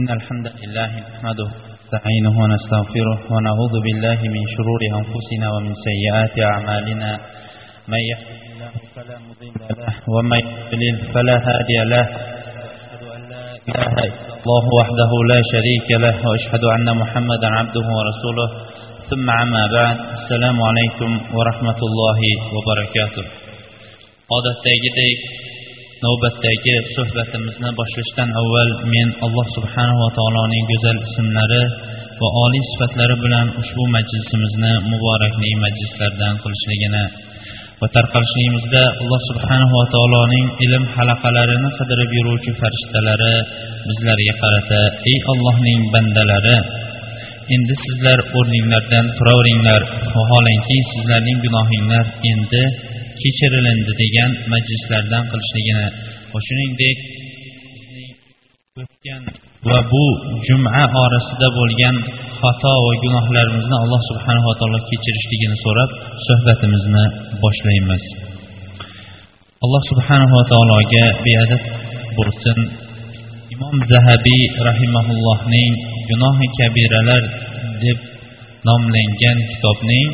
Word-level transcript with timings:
إن 0.00 0.10
الحمد 0.10 0.46
لله 0.62 0.88
نحمده 1.04 1.48
نستعينه 1.80 2.34
ونستغفره 2.42 3.18
ونعوذ 3.32 3.74
بالله 3.84 4.18
من 4.34 4.42
شرور 4.54 4.80
أنفسنا 5.00 5.46
ومن 5.54 5.72
سيئات 5.88 6.34
أعمالنا. 6.52 7.10
من 7.92 8.02
يهده 8.10 8.40
الله 8.50 8.72
فلا 8.96 9.16
مضل 9.28 9.52
له 9.80 9.94
ومن 10.14 10.42
يضلل 10.48 10.96
فلا 11.14 11.36
هادي 11.48 11.78
له. 11.92 12.04
أشهد 12.04 13.02
أن 13.16 13.22
لا 13.32 13.44
إله 13.68 13.94
إلا 14.08 14.34
الله 14.40 14.64
وحده 14.78 15.10
لا 15.32 15.40
شريك 15.52 15.88
له 16.04 16.14
وأشهد 16.28 16.64
أن 16.76 16.88
محمدا 17.02 17.48
عبده 17.58 17.86
ورسوله. 17.98 18.48
ثم 19.10 19.26
عما 19.30 19.64
بعد 19.76 19.96
السلام 20.18 20.56
عليكم 20.68 21.10
ورحمة 21.36 21.80
الله 21.88 22.20
وبركاته. 22.54 23.24
odatdagidek 24.36 25.18
navbatdagi 26.04 26.74
suhbatimizni 26.96 27.70
boshlashdan 27.78 28.28
avval 28.40 28.70
men 28.92 29.08
alloh 29.26 29.46
subhanava 29.56 30.06
taoloning 30.18 30.64
go'zal 30.70 30.98
ismlari 31.06 31.62
va 32.20 32.28
oliy 32.44 32.64
sifatlari 32.70 33.16
bilan 33.24 33.46
ushbu 33.62 33.84
majlisimizni 33.96 34.72
muborakli 34.90 35.50
majlislardan 35.64 36.34
qilishligini 36.42 37.04
va 37.80 37.86
tarqalishligimizda 37.96 38.82
alloh 39.02 39.20
subhanava 39.30 39.82
taoloning 39.94 40.46
ilm 40.66 40.84
halaqalarini 40.96 41.70
qidirib 41.78 42.10
yuruvchi 42.18 42.52
farishtalari 42.60 43.34
bizlarga 43.88 44.34
qarata 44.42 44.80
ey 45.10 45.18
ollohning 45.32 45.80
bandalari 45.94 46.56
endi 47.56 47.74
sizlar 47.84 48.18
o'rninglardan 48.38 49.06
turaveringlar 49.18 49.82
vaholanki 50.16 50.78
sizlarning 50.92 51.38
gunohinglar 51.44 52.04
endi 52.32 52.64
kechirilindi 53.22 53.92
degan 54.02 54.30
majlislardan 54.52 55.24
qilishligini 55.32 55.86
va 56.32 56.38
shuningdek 56.46 56.98
o'tgan 58.82 59.22
va 59.68 59.78
bu 59.92 60.04
juma 60.46 60.82
orasida 61.04 61.48
bo'lgan 61.58 61.96
xato 62.40 62.74
va 62.86 62.92
gunohlarimizni 63.04 63.76
alloh 63.84 64.00
subhanava 64.10 64.52
taolo 64.60 64.78
kechirishligini 64.90 65.56
so'rab 65.64 65.90
suhbatimizni 66.26 67.04
boshlaymiz. 67.42 68.04
Alloh 69.64 69.82
subhanava 69.90 70.40
taologa 70.52 71.04
beadad 71.24 71.62
bo'lsin. 72.18 72.58
Imom 73.54 73.76
zahabiy 73.92 74.42
rahimaullohning 74.68 75.72
gunohi 76.08 76.46
kabiralar 76.58 77.22
deb 77.84 77.98
nomlangan 78.68 79.38
kitobning 79.50 80.08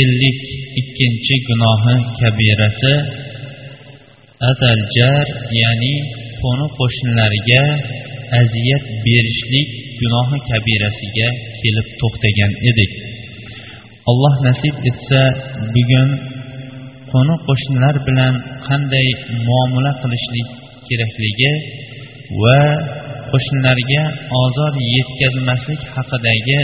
ellik 0.00 0.40
ikkinchi 0.80 1.36
gunohi 1.48 1.94
kabirasi 2.20 2.94
ataljar 4.50 5.26
ya'ni 5.62 5.94
qo'ni 6.42 6.66
qo'shnilarga 6.78 7.64
aziyat 8.40 8.84
berishlik 9.04 9.68
gunohi 10.00 10.38
kabirasiga 10.50 11.28
kelib 11.60 11.86
to'xtagan 12.00 12.52
edik. 12.70 12.92
Alloh 14.10 14.34
nasib 14.46 14.74
etsa 14.90 15.22
bugun 15.74 16.08
qo'ni 17.12 17.36
qo'shnilar 17.46 17.96
bilan 18.08 18.34
qanday 18.68 19.08
muomala 19.46 19.92
qilishlik 20.02 20.48
kerakligi 20.88 21.52
va 22.42 22.60
qo'shnilarga 23.32 24.02
ozor 24.42 24.72
yetkazmaslik 24.94 25.80
haqidagi 25.94 26.60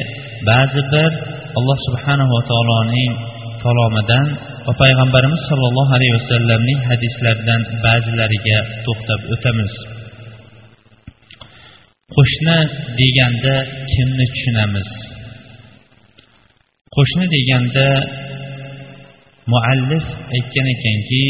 ba'zi 0.48 0.82
bir 0.92 1.10
alloh 1.58 1.78
subhanava 1.88 2.38
taoloning 2.50 3.12
kalomidan 3.64 4.26
va 4.66 4.72
payg'ambarimiz 4.82 5.42
sollallohu 5.50 5.92
alayhi 5.96 6.14
vasallamning 6.18 6.78
hadislaridan 6.90 7.60
ba'zilariga 7.84 8.58
to'xtab 8.86 9.20
o'tamiz. 9.34 9.72
Qo'shni 12.16 12.58
deganda 13.00 13.54
kimni 13.92 14.26
tushunamiz? 14.32 14.88
Qo'shni 16.96 17.26
deganda 17.36 17.88
muallif 19.52 20.06
aytgan 20.36 20.66
ekanki 20.76 21.24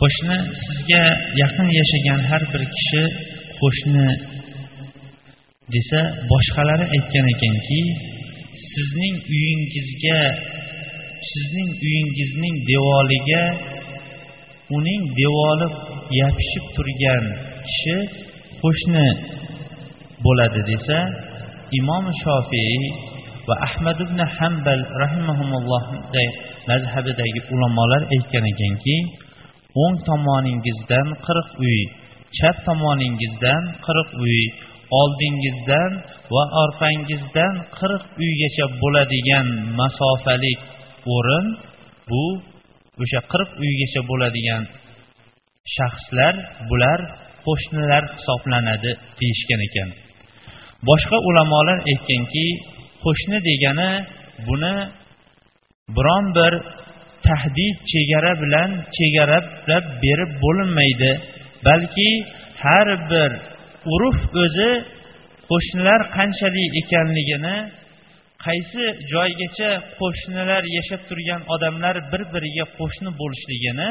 qo'shni 0.00 0.38
sizga 0.64 1.04
yaqin 1.42 1.68
yashagan 1.80 2.20
har 2.28 2.42
bir 2.52 2.62
kishi 2.76 3.02
qo'shni 3.60 4.08
desa 5.74 6.00
boshqalari 6.30 6.84
aytgan 6.96 7.26
ekanki 7.34 7.80
sizning 8.72 9.16
uyingizga 9.34 10.20
sizning 11.30 11.70
uyingizning 11.86 12.56
devoriga 12.70 13.44
uning 14.76 15.02
devori 15.20 15.68
yopishib 16.20 16.64
turgan 16.76 17.24
kishi 17.68 17.96
qo'shni 18.62 19.08
bo'ladi 20.24 20.60
desa 20.70 20.98
imom 21.80 22.04
shofiy 22.22 22.82
va 23.48 23.54
ahmad 23.66 23.98
ibn 24.06 24.18
hambal 24.36 24.80
rahimaullohday 25.02 26.28
mazhabidagi 26.70 27.40
ulamolar 27.54 28.02
aytgan 28.14 28.44
ekanki 28.52 28.96
o'ng 29.82 29.96
tomoningizdan 30.08 31.08
qirq 31.26 31.48
uy 31.64 31.78
chap 32.38 32.56
tomoningizdan 32.66 33.62
qirq 33.86 34.08
uy 34.24 34.40
oldingizdan 35.00 35.90
va 36.34 36.44
orqangizdan 36.62 37.54
qirq 37.78 38.04
uygacha 38.22 38.66
bo'ladigan 38.82 39.46
masofalik 39.80 40.60
o'rin 41.14 41.46
bu 42.10 42.24
o'sha 43.02 43.20
qirq 43.32 43.50
uygacha 43.62 44.00
bo'ladigan 44.10 44.62
shaxslar 45.76 46.34
bular 46.70 47.00
qo'shnilar 47.46 48.02
hisoblanadi 48.16 48.92
deyishgan 49.20 49.60
ekan. 49.68 49.88
Boshqa 50.88 51.18
ulamolar 51.28 51.78
aytganki 51.90 52.46
qo'shni 53.04 53.38
degani 53.48 53.90
buni 54.48 54.76
biron 55.96 56.24
bir 56.38 56.52
tahdid 57.26 57.76
chegara 57.92 58.32
bilan 58.42 58.70
chegaralab 58.96 59.84
berib 60.04 60.30
bo'linmaydi. 60.44 61.12
Balki 61.66 62.10
har 62.62 62.88
bir 63.10 63.30
urf 63.94 64.18
o'zi 64.42 64.70
qo'shnilar 65.50 66.00
qanchalik 66.16 66.72
ekanligini 66.82 67.56
qaysi 68.46 68.84
joygacha 69.12 69.70
qo'shnilar 70.00 70.62
yashab 70.76 71.02
turgan 71.08 71.42
odamlar 71.54 71.96
bir 72.12 72.22
biriga 72.34 72.64
qo'shni 72.78 73.10
bo'lishligini 73.20 73.90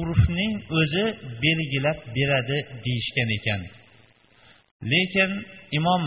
urfning 0.00 0.52
o'zi 0.80 1.04
belgilab 1.42 1.98
beradi 2.16 2.58
deyishgan 2.84 3.28
ekan. 3.38 3.60
Lekin 4.92 5.30
imom 5.78 6.02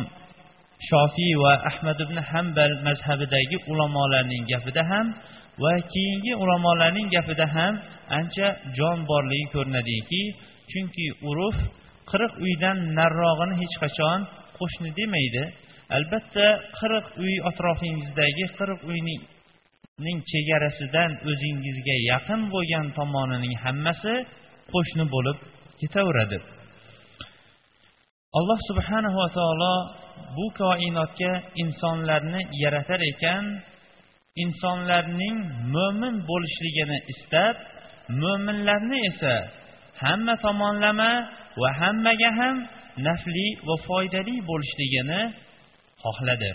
shofiy 0.89 1.33
va 1.43 1.53
ahmad 1.69 1.97
ibn 2.05 2.17
hambal 2.31 2.73
mazhabidagi 2.87 3.57
ulamolarning 3.71 4.43
gapida 4.51 4.83
ham 4.91 5.07
va 5.61 5.73
keyingi 5.93 6.33
ulamolarning 6.43 7.07
gapida 7.15 7.45
ham 7.55 7.73
ancha 8.19 8.47
jon 8.77 8.97
borligi 9.09 9.47
ko'rinadiki 9.55 10.21
chunki 10.71 11.05
urf 11.29 11.57
qirq 12.11 12.33
uydan 12.45 12.77
narrog'ini 12.97 13.55
hech 13.61 13.75
qachon 13.83 14.19
qo'shni 14.57 14.89
demaydi. 14.99 15.43
Albatta 15.97 16.47
qirq 16.79 17.05
uy 17.23 17.33
atrofingizdagi 17.49 18.45
qirq 18.57 18.79
uyning 18.91 20.19
chegarasidan 20.31 21.11
o'zingizga 21.29 21.95
yaqin 22.11 22.41
bo'lgan 22.53 22.87
tomonining 22.97 23.55
hammasi 23.63 24.13
qo'shni 24.73 25.05
bo'lib 25.13 25.37
ketaveradi. 25.81 26.37
Alloh 28.37 28.59
subhanava 28.69 29.25
taolo 29.37 29.73
bu 30.35 30.45
koinotga 30.59 31.31
insonlarni 31.63 32.41
yaratar 32.63 33.01
ekan 33.11 33.43
insonlarning 34.43 35.37
mo'min 35.75 36.15
bo'lishligini 36.29 36.97
istab 37.13 37.55
mo'minlarni 38.21 38.99
esa 39.11 39.35
hamma 40.03 40.33
tomonlama 40.45 41.11
va 41.61 41.69
hammaga 41.81 42.31
ham 42.39 42.55
nafli 43.07 43.47
va 43.67 43.75
foydali 43.87 44.35
bo'lishligini 44.49 45.21
xohladi. 46.03 46.51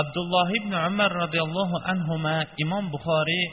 Abdulloh 0.00 0.48
ibn 0.60 0.72
umar 0.88 1.10
roziyallohu 1.22 1.76
anhu 1.92 2.14
imom 2.64 2.84
buxoriy 2.94 3.44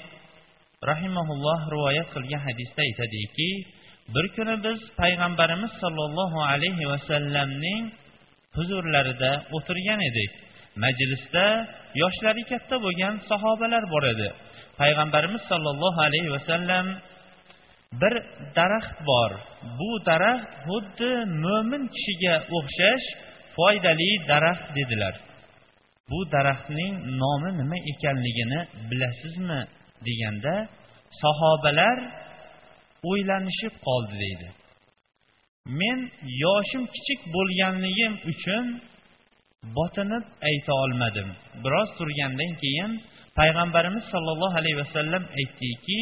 rahimaulloh 0.92 1.60
rivoyat 1.74 2.08
qilgan 2.16 2.42
hadisda 2.48 2.82
aytadiki 2.88 3.50
bir 4.14 4.26
kuni 4.36 4.56
biz 4.66 4.80
payg'ambarimiz 5.02 5.72
sollallohu 5.84 6.40
alayhi 6.52 6.86
vasallamning 6.92 7.84
huzurlarida 8.58 9.32
o'tirgan 9.56 10.00
edik. 10.10 10.32
Majlisda 10.84 11.46
yoshlari 12.02 12.44
katta 12.52 12.75
bo'lgan 12.86 13.16
sahobalar 13.30 13.84
bor 13.94 14.04
edi. 14.14 14.30
Payg'ambarimiz 14.81 15.42
sollallohu 15.52 16.00
alayhi 16.08 16.31
vasallam 16.36 16.86
bir 18.02 18.14
daraxt 18.58 18.98
bor. 19.10 19.31
Bu 19.80 19.90
daraxt 20.10 20.52
xuddi 20.68 21.12
mo'min 21.46 21.84
kishiga 21.96 22.36
o'xshash 22.58 23.06
foydali 23.56 24.10
daraxt 24.31 24.68
dedilar. 24.78 25.16
Bu 26.10 26.20
daraxtning 26.36 26.94
nomi 27.22 27.50
nima 27.60 27.78
ekanligini 27.92 28.60
bilasizmi 28.90 29.62
deganda 30.08 30.56
sahobalar 31.22 31.98
o'ylanishib 33.10 33.74
qoldi 33.88 34.16
deydi. 34.24 34.48
Men 35.80 36.00
yoshim 36.44 36.84
kichik 36.96 37.20
bo'lganligim 37.36 38.14
uchun 38.31 38.66
botinib 39.77 40.25
ayta 40.50 40.74
olmadim. 40.83 41.30
Biroz 41.63 41.89
turgandan 41.98 42.51
keyin 42.63 42.92
payg'ambarimiz 43.39 44.06
sollallohu 44.13 44.56
alayhi 44.62 44.77
vasallam 44.83 45.24
aytdiki 45.39 46.00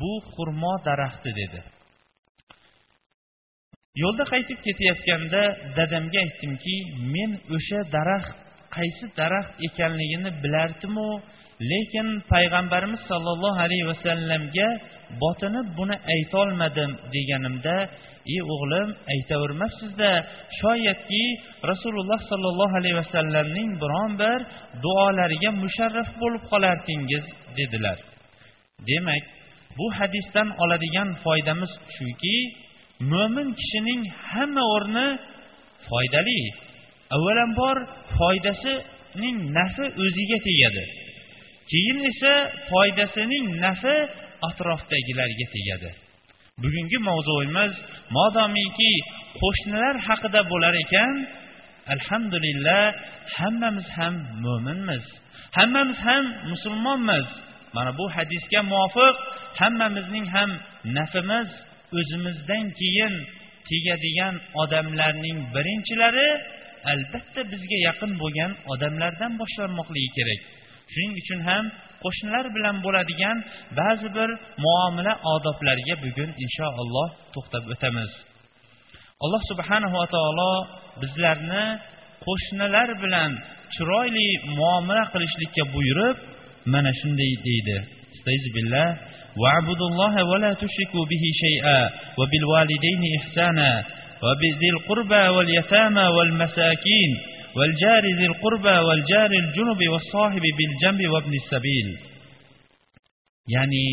bu 0.00 0.12
xurmo 0.32 0.74
daraxti 0.86 1.30
dedi. 1.40 1.60
Yo'lda 4.02 4.24
qaytib 4.32 4.58
ketayotganda 4.66 5.42
dadamga 5.76 6.18
aytdimki 6.26 6.76
men 7.14 7.30
o'sha 7.56 7.80
daraxt 7.96 8.36
qaysi 8.76 9.06
daraxt 9.20 9.52
ekanligini 9.68 10.30
bilardimu 10.42 11.08
lekin 11.70 12.08
payg'ambarimiz 12.32 13.02
sollallohu 13.10 13.58
alayhi 13.66 13.86
vasallamga 13.92 14.68
botinib 15.22 15.66
buni 15.78 15.96
aytolmadim 16.14 16.90
deganimda 17.14 17.76
ey 18.30 18.40
o'g'lim 18.54 18.88
aytavermabsizda 19.14 20.10
shoyatki 20.60 21.24
rasululloh 21.70 22.20
sollallohu 22.30 22.74
alayhi 22.80 22.96
vasallamning 23.02 23.70
biron 23.82 24.12
bir 24.22 24.38
duolariga 24.84 25.50
musharraf 25.62 26.10
bo'lib 26.22 26.42
qolardingiz 26.52 27.24
dedilar. 27.58 27.98
Demak 28.88 29.24
bu 29.78 29.86
hadisdan 29.98 30.48
oladigan 30.62 31.08
foydamiz 31.24 31.72
shuki 31.96 32.36
mo'min 33.12 33.48
kishining 33.60 34.02
hamma 34.30 34.64
o'rni 34.74 35.08
foydali 35.88 36.40
avvalambor 37.16 37.76
foydasining 38.18 39.36
nafi 39.58 39.84
o'ziga 40.04 40.38
tegadi. 40.48 40.84
Keyin 41.70 41.98
esa 42.10 42.32
foydasining 42.70 43.46
nafi 43.64 43.96
atrofdagilarga 44.48 45.46
tegadi. 45.56 45.90
Bugungi 46.62 46.98
mavzuimiz 47.08 47.72
modomiki 48.16 48.92
qo'shnilar 49.40 49.94
haqida 50.06 50.40
bo'lar 50.52 50.74
ekan 50.84 51.14
alhamdulillah 51.94 52.82
hammamiz 53.38 53.88
ham 53.96 54.14
mo'minmiz 54.44 55.04
hammamiz 55.52 55.98
ham 56.06 56.24
musulmonmiz. 56.50 57.26
Mana 57.76 57.90
bu 57.98 58.04
hadisga 58.16 58.60
muvofiq 58.72 59.16
hammamizning 59.60 60.26
ham 60.34 60.50
nafimiz 60.96 61.48
o'zimizdan 61.98 62.64
keyin 62.80 63.14
tegadigan 63.68 64.34
odamlarning 64.62 65.38
birinchilari 65.54 66.28
albatta 66.92 67.40
bizga 67.52 67.78
yaqin 67.88 68.12
bo'lgan 68.22 68.52
odamlardan 68.72 69.32
boshlanmoqligi 69.40 70.10
kerak. 70.16 70.40
Shuning 70.92 71.12
uchun 71.20 71.40
ham 71.48 71.64
qo'shnilar 72.03 72.45
bilan 72.55 72.75
bo'ladigan 72.85 73.37
ba'zi 73.79 74.07
bir 74.17 74.29
muomala 74.65 75.13
odoblarga 75.33 75.95
bugun 76.05 76.29
inshaalloh 76.45 77.09
to'xtab 77.35 77.63
o'tamiz 77.73 78.11
alloh 79.23 79.41
subhanahu 79.51 79.95
va 80.01 80.07
taolo 80.15 80.53
bizlarni 81.01 81.65
qo'shnilar 82.25 82.89
bilan 83.03 83.31
chiroyli 83.75 84.27
muomala 84.59 85.03
qilishlikka 85.13 85.63
buyurib 85.75 86.17
mana 86.73 86.91
shunday 86.99 87.31
deydi 87.47 87.77
billah 88.57 88.89
واعبدوا 89.41 89.87
الله 89.91 90.15
ولا 90.31 90.51
تشركوا 90.63 91.05
به 91.11 91.23
شيئا 91.43 91.79
وبالوالدين 92.19 93.01
إحسانا 93.19 93.71
وبذي 94.23 94.69
القربى 94.75 95.23
واليتامى 95.35 96.05
والمساكين 96.15 97.11
والجار 97.57 98.03
ذي 98.19 98.25
القربى 98.31 98.75
والجار 98.87 99.31
الجنب 99.43 99.79
والصاحب 99.93 100.45
بالجنب 100.57 101.01
وابن 101.13 101.33
السبيل 101.41 101.89
ya'ni 103.55 103.87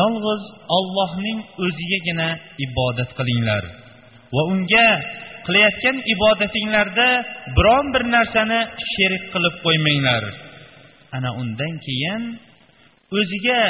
yolg'iz 0.00 0.42
ollohning 0.76 1.38
o'zigagina 1.64 2.28
ibodat 2.66 3.10
qilinglar 3.18 3.64
va 4.34 4.42
unga 4.52 4.90
qilayotgan 5.46 5.96
ibodatinglarda 6.14 7.08
biron 7.56 7.86
bir 7.94 8.02
narsani 8.16 8.60
sherik 8.92 9.24
qilib 9.34 9.54
qo'ymanglar 9.64 10.24
ana 11.16 11.30
undan 11.40 11.74
keyin 11.86 12.22
o'ziga 13.18 13.62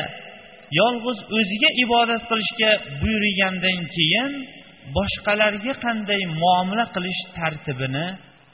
yolg'iz 0.81 1.19
o'ziga 1.39 1.71
ibodat 1.85 2.23
qilishga 2.31 2.71
buyurgandan 3.01 3.81
keyin 3.97 4.33
boshqalarga 4.97 5.73
qanday 5.85 6.23
muomala 6.43 6.85
qilish 6.95 7.23
tartibini 7.37 8.07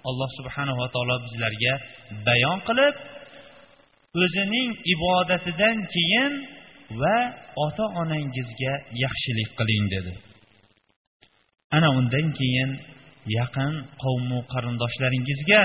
alloh 0.08 0.30
subhanava 0.40 0.86
taolo 0.94 1.16
bizlarga 1.26 1.74
bayon 2.28 2.60
qilib 2.68 2.96
o'zining 4.24 4.70
ibodatidan 4.94 5.78
keyin 5.94 6.34
va 7.02 7.18
ota 7.66 7.86
onangizga 8.02 8.74
yaxshilik 9.04 9.50
qiling 9.60 9.86
dedi. 9.94 10.14
Ana 11.76 11.90
undan 12.00 12.28
keyin 12.40 12.72
yaqin 13.38 13.74
qavmu 14.04 14.40
qarindoshlaringizga 14.54 15.64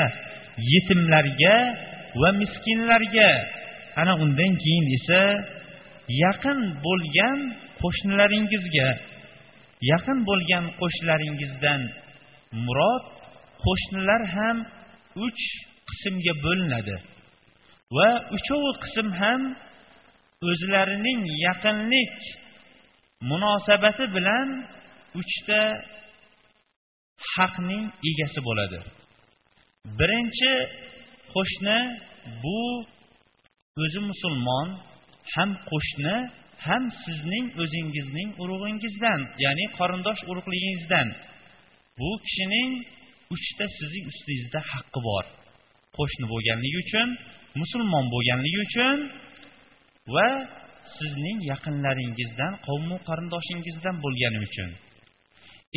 yetimlarga 0.73 1.57
va 2.21 2.29
miskinlarga 2.41 3.31
ana 4.01 4.13
undan 4.25 4.53
keyin 4.63 4.87
esa 4.99 5.23
yaqin 6.25 6.59
bo'lgan 6.87 7.39
qo'shnilaringizga 7.83 8.89
yaqin 9.93 10.19
bo'lgan 10.29 10.65
qo'shnilaringizdan 10.81 11.81
murod 12.67 13.05
qo'shnilar 13.65 14.23
ham 14.37 14.57
uch 15.27 15.43
qismga 15.89 16.35
bo'linadi. 16.45 16.97
Va 17.97 18.11
uchovi 18.37 18.73
qism 18.85 19.09
ham 19.21 19.41
o'zlarining 20.51 21.21
yaqinlik 21.47 22.17
munosabati 23.31 24.05
bilan 24.17 24.49
uchta 25.21 25.61
haqning 27.35 27.85
egasi 28.11 28.41
bo'ladi. 28.49 28.79
Birinchi 29.99 30.53
qo'shni 31.35 31.79
bu 32.45 32.61
o'zi 33.83 34.01
musulmon 34.11 34.69
ham 35.35 35.51
qo'shni 35.71 36.17
ham 36.67 36.83
sizning 37.05 37.47
o'zingizning 37.63 38.29
urug'ingizdan 38.43 39.21
ya'ni 39.45 39.65
qarindosh 39.79 40.21
urug'ligingizdan. 40.31 41.09
Bu 41.99 42.11
kishining 42.27 42.71
uchta 43.35 43.65
sizning 43.79 44.07
ustingizda 44.13 44.61
haqqi 44.73 45.01
bor. 45.09 45.25
Qo'shni 45.97 46.27
bo'lganligi 46.33 46.79
uchun 46.85 47.09
musulmon 47.61 48.05
bo'lganligi 48.15 48.61
uchun 48.67 48.97
va 50.15 50.29
sizning 50.97 51.39
yaqinlaringizdan 51.53 52.53
qavmu 52.67 52.97
qarindoshingizdan 53.09 53.97
bo'lgani 54.05 54.39
uchun. 54.49 54.71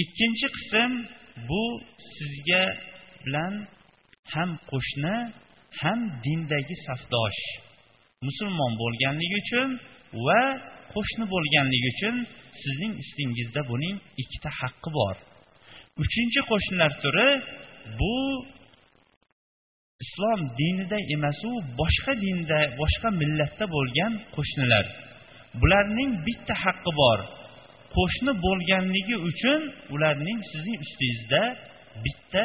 Ikkinchi 0.04 0.48
qism 0.58 0.92
bu 1.50 1.64
sizga 2.16 2.64
bilan 3.24 3.54
ham 4.34 4.50
qo'shni 4.72 5.16
ham 5.82 6.00
dindagi 6.26 6.76
safdosh. 6.88 7.42
Musulmon 8.28 8.72
bo'lganligi 8.82 9.38
uchun 9.44 9.70
va 10.26 10.42
qo'shni 10.94 11.26
bo'lganligi 11.34 11.90
uchun 11.96 12.16
sizning 12.62 12.94
ustingizda 13.04 13.62
buning 13.72 13.96
ikkita 14.22 14.50
haqqi 14.60 14.90
bor. 15.00 15.16
Uchinchi 16.04 16.42
qo'shnilar 16.50 16.92
turi 17.04 17.30
bu 18.00 18.16
islom 20.04 20.40
dinida 20.60 20.98
emasu 21.16 21.50
boshqa 21.80 22.14
dinda 22.24 22.60
boshqa 22.82 23.10
millatda 23.22 23.66
bo'lgan 23.76 24.14
qo'shnilar. 24.36 24.86
Bularning 25.62 26.12
bitta 26.28 26.54
haqqi 26.64 26.92
bor. 27.02 27.20
Qo'shni 27.98 28.32
bo'lganligi 28.46 29.16
uchun 29.30 29.62
ularning 29.94 30.40
sizning 30.50 30.78
ustingizda 30.86 31.42
bitta 32.06 32.44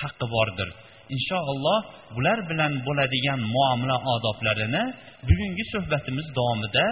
haqqi 0.00 0.26
bordir. 0.34 0.68
Inshaalloh 1.14 1.80
bular 2.16 2.38
bilan 2.50 2.72
bo'ladigan 2.86 3.40
muomala 3.54 3.96
odoblarini 4.14 4.84
bugungi 5.28 5.64
suhbatimiz 5.72 6.26
davomida 6.38 6.86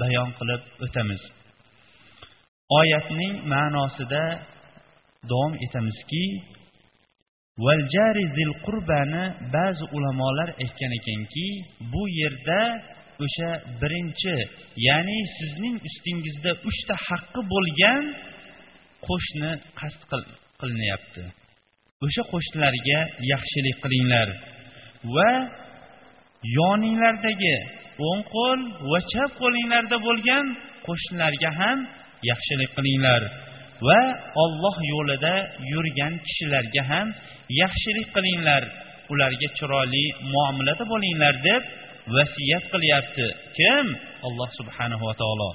bayon 0.00 0.28
qilib 0.38 0.62
o'tamiz. 0.84 1.22
Oyatning 2.80 3.34
ma'nosida 3.52 4.22
davom 5.28 5.54
etamizki 5.66 6.24
valjari 7.64 8.24
zil 8.36 8.52
qurbani 8.64 9.24
ba'zi 9.54 9.84
ulamolar 9.96 10.48
aytgan 10.62 10.92
ekanki 11.00 11.46
bu 11.92 12.02
yerda 12.20 12.60
o'sha 13.24 13.50
birinchi 13.80 14.36
ya'ni 14.88 15.18
sizning 15.38 15.76
ustingizda 15.88 16.52
uchta 16.68 16.94
haqqi 17.08 17.40
bo'lgan 17.52 18.02
qo'shni 19.06 19.52
qasd 19.80 20.02
qilinyapti. 20.60 21.24
O'sha 22.04 22.22
qo'shnilarga 22.32 22.98
yaxshilik 23.32 23.76
qilinglar 23.84 24.28
va 25.14 25.30
yoninglardagi 26.58 27.56
o'ng 28.08 28.22
qo'l 28.34 28.60
va 28.90 28.98
chap 29.12 29.30
qo'linglarda 29.42 29.96
bo'lgan 30.06 30.44
qo'shnilarga 30.86 31.50
ham 31.60 31.78
yaxshilik 32.30 32.70
qilinglar. 32.76 33.22
Va 33.86 34.00
olloh 34.44 34.76
yo'lida 34.92 35.34
yurgan 35.72 36.14
kishilarga 36.26 36.82
ham 36.90 37.06
yaxshilik 37.62 38.08
qilinglar 38.16 38.62
ularga 39.12 39.48
chiroyli 39.58 40.04
muomalada 40.32 40.84
bo'linglar 40.92 41.34
deb 41.48 41.62
vasiyat 42.16 42.64
qilyapti. 42.72 43.26
Kim? 43.58 43.86
Alloh 44.26 44.48
subhanahu 44.58 45.04
va 45.08 45.14
taolo. 45.22 45.50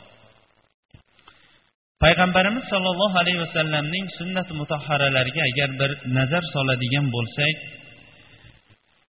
Payg'ambarimiz 2.04 2.66
sollallohu 2.74 3.16
alayhi 3.24 3.40
vasallamning 3.46 4.06
sunnati 4.20 4.54
mutahharalariga 4.62 5.42
agar 5.50 5.70
bir 5.80 5.92
nazar 6.18 6.44
soladigan 6.54 7.06
bo'lsak 7.16 7.56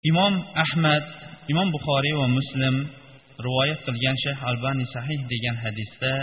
imom 0.09 0.33
ahmad 0.63 1.05
imom 1.51 1.67
buxoriy 1.75 2.15
va 2.21 2.27
muslim 2.37 2.75
rivoyat 3.45 3.79
qilgan 3.87 4.15
shayx 4.23 4.39
albani 4.49 4.85
sahih 4.95 5.19
degan 5.33 5.55
hadisda 5.63 6.13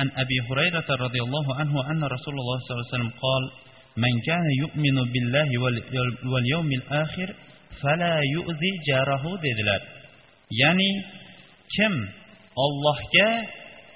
an 0.00 0.08
abi 0.22 0.36
هريرة 0.48 0.88
رضي 1.06 1.20
الله 1.26 1.46
عنه 1.58 1.74
أن 1.90 2.02
رسول 2.16 2.34
الله 2.40 2.58
صلى 2.58 2.72
الله 2.72 2.86
عليه 2.86 2.96
وسلم 2.96 3.12
قال 3.26 3.42
من 4.04 4.14
كان 4.28 4.46
يؤمن 4.62 4.96
بالله 5.12 5.48
واليوم 6.32 6.70
الآخر 6.80 7.28
فلا 7.82 8.14
يؤذي 8.36 8.72
جاره 8.88 9.24
dedilar 9.44 9.80
ya'ni 10.50 10.90
kim 11.74 11.94
ollohga 12.64 13.30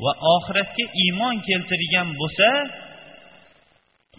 va 0.05 0.13
oxiratga 0.35 0.85
iymon 1.05 1.35
keltirgan 1.49 2.09
bo'lsa 2.21 2.49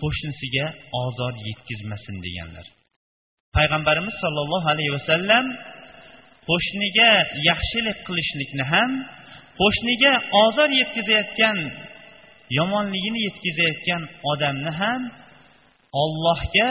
qo'shnisiga 0.01 0.65
ozor 1.03 1.33
yetkazmasin 1.47 2.15
deganlar 2.25 2.65
payg'ambarimiz 3.57 4.15
sollallohu 4.23 4.67
alayhi 4.73 4.93
vasallam 4.97 5.45
qo'shniga 6.49 7.11
yaxshilik 7.49 7.97
qilishlikni 8.07 8.63
ham 8.73 8.91
qo'shniga 9.60 10.12
ozor 10.44 10.70
yetkazayotgan 10.80 11.58
yomonligini 12.58 13.20
yetkazayotgan 13.26 14.02
odamni 14.32 14.72
ham 14.80 15.02
ollohga 16.02 16.70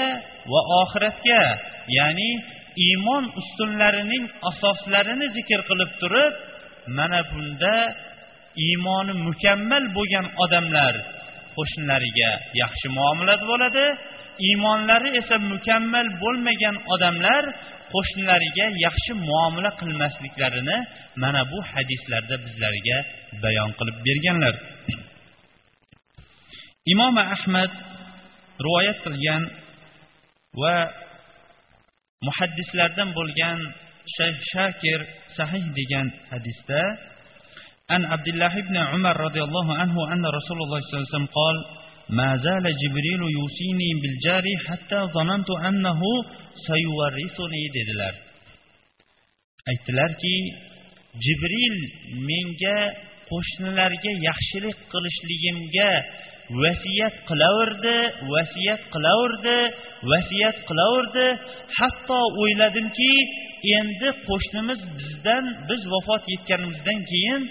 va 0.52 0.62
oxiratga 0.82 1.42
ya'ni 1.98 2.32
iymon 2.88 3.24
ustunlarining 3.42 4.26
asoslarini 4.50 5.28
zikr 5.38 5.60
qilib 5.70 5.92
turib 6.02 6.34
mana 6.98 7.20
bunda 7.32 7.76
iymoni 8.68 9.14
mukammal 9.28 9.84
bo'lgan 9.98 10.26
odamlar 10.44 10.96
qo'shnilariga 11.56 12.32
yaxshi 12.62 12.88
muomalada 12.98 13.46
bo'ladi. 13.52 13.86
Iymonlari 14.48 15.10
esa 15.22 15.36
mukammal 15.54 16.08
bo'lmagan 16.24 16.76
odamlar 16.94 17.44
qo'shnilariga 17.94 18.66
yaxshi 18.86 19.12
muomala 19.28 19.72
qilmasliklarini 19.80 20.78
mana 21.24 21.42
bu 21.52 21.60
hadislarda 21.72 22.36
bizlarga 22.46 22.98
bayon 23.44 23.72
qilib 23.80 23.98
berganlar. 24.08 24.56
Imom 26.94 27.16
ahmad 27.36 27.72
rivoyat 28.66 28.98
qilgan 29.06 29.44
va 30.62 30.76
muhaddislardan 32.28 33.10
bo'lgan 33.18 33.58
shayx 34.16 34.38
shakir 34.54 35.00
sahih 35.38 35.64
degan 35.78 36.08
hadisda 36.32 36.82
an 37.96 38.02
abdulloh 38.16 38.54
ibn 38.64 38.76
umar 38.98 39.16
roziyallohu 39.26 39.72
anhu 39.84 40.02
anna 40.14 40.28
rasululloh 40.38 40.80
sollallohu 40.82 41.06
alayhi 41.06 41.14
vasallam 41.14 41.32
صلى 42.09 42.13
الله 42.13 42.25
عليه 42.25 42.35
وسلم 42.35 42.35
قال 42.35 42.35
ما 42.35 42.37
زال 42.37 42.65
جبريل 42.83 43.23
يوصيني 43.39 43.91
بالجار 44.03 44.45
حتى 44.69 45.01
ظننت 45.15 45.51
أنه 45.69 46.01
سيورثني 46.67 47.63
dedilar 47.75 48.15
aytdilarki 49.71 50.37
jibril 51.25 51.77
menga 52.29 52.79
qo'shnilarga 53.31 54.13
yaxshilik 54.29 54.79
qilishligimga 54.93 55.93
vasiyat 56.63 57.15
qilaverdi 57.29 57.97
vasiyat 58.33 58.83
qilaverdi 58.95 59.59
vasiyat 60.13 60.57
qilaverdi 60.69 61.27
hatto 61.79 62.21
o'yladimki 62.43 63.13
endi 63.79 64.09
qo'shnimiz 64.29 64.81
bizdan 64.99 65.45
biz 65.69 65.83
vafot 65.95 66.25
etganimizdan 66.35 66.99
keyin 67.11 67.43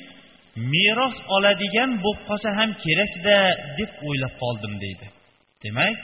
meros 0.73 1.17
oladigan 1.37 1.91
bo'lib 2.05 2.21
qolsa 2.29 2.49
ham 2.59 2.71
kerakda 2.85 3.37
deb 3.79 3.91
o'ylab 4.09 4.35
qoldim 4.43 4.75
deydi. 4.85 5.07
Demak 5.65 5.97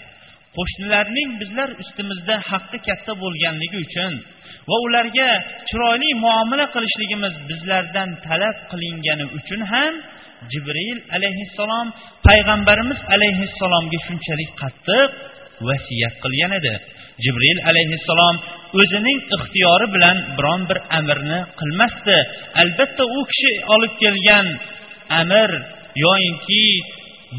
qo'shnilarning 0.56 1.30
bizlar 1.40 1.68
ustimizda 1.82 2.34
haqqi 2.50 2.78
katta 2.88 3.12
bo'lganligi 3.22 3.78
uchun 3.86 4.12
va 4.70 4.76
ularga 4.86 5.30
chiroyli 5.68 6.10
muomala 6.24 6.66
qilishligimiz 6.74 7.34
bizlardan 7.50 8.10
talab 8.26 8.56
qilingani 8.70 9.26
uchun 9.38 9.60
ham 9.72 9.94
jibril 10.52 10.98
alayhissalom 11.16 11.86
payg'ambarimiz 12.26 13.00
alayhissalomga 13.14 13.98
shunchalik 14.06 14.50
qattiq 14.62 15.10
vasiyat 15.68 16.14
qilgan 16.24 16.52
edi. 16.60 16.74
Jibril 17.24 17.58
alayhissalom 17.70 18.36
o'zining 18.80 19.18
ixtiyori 19.36 19.86
bilan 19.94 20.16
biron 20.36 20.62
bir 20.70 20.78
amrni 20.98 21.40
qilmasdi. 21.60 22.18
Albatta 22.62 23.04
u 23.18 23.20
kishi 23.30 23.52
olib 23.74 23.92
kelgan 24.02 24.46
amr 25.20 25.50
yoyinki 26.04 26.64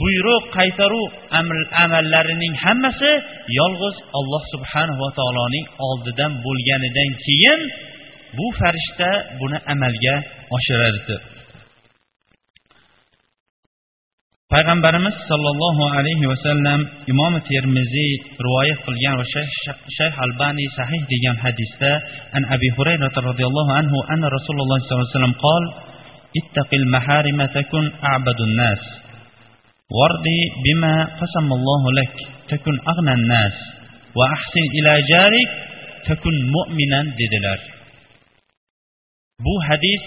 buyruq 0.01 0.43
qaytaruv 0.57 1.09
amallarining 1.83 2.53
hammasi 2.65 3.11
yolg'iz 3.59 3.95
alloh 4.19 4.43
subhanahu 4.53 4.99
va 5.03 5.09
taoloning 5.19 5.65
oldidan 5.87 6.31
bo'lganidan 6.45 7.09
keyin 7.25 7.59
bu 8.37 8.45
farishta 8.59 9.09
buni 9.39 9.57
amalga 9.73 10.15
oshiradi 10.55 11.15
payg'ambarimiz 14.55 15.15
sollallohu 15.29 15.83
alayhi 15.99 16.25
vasallam 16.31 16.79
imom 17.11 17.33
termiziy 17.49 18.11
rivoyat 18.45 18.79
qilgan 18.87 19.15
va 19.19 19.25
shayx 19.97 20.13
albaniy 20.25 20.67
sahih 20.79 21.01
degan 21.11 21.35
hadisda 21.43 21.91
an 22.37 22.43
abi 22.55 22.69
hurayra 22.77 23.07
roziyallohu 23.29 23.71
anhu 23.79 23.97
anna 24.13 24.27
rasululloh 24.37 24.77
sollallohu 24.79 25.07
alayhi 25.07 25.15
vasallam 25.15 25.37
qol 25.47 25.63
ittaqil 26.39 26.85
maharima 26.95 27.45
takun 27.57 27.85
a'badun 28.13 28.53
nas 28.61 28.81
wardi 29.97 30.39
bima 30.65 30.95
qasamallohu 31.19 31.87
lak 31.99 32.13
takun 32.51 32.75
agnan 32.91 33.23
nas 33.33 33.55
va 34.17 34.25
ahsin 34.37 34.65
ila 34.79 34.93
jarik 35.11 35.49
takun 36.07 36.35
mu'minan 36.55 37.05
dedilar 37.19 37.59
bu 39.45 39.55
hadis 39.67 40.03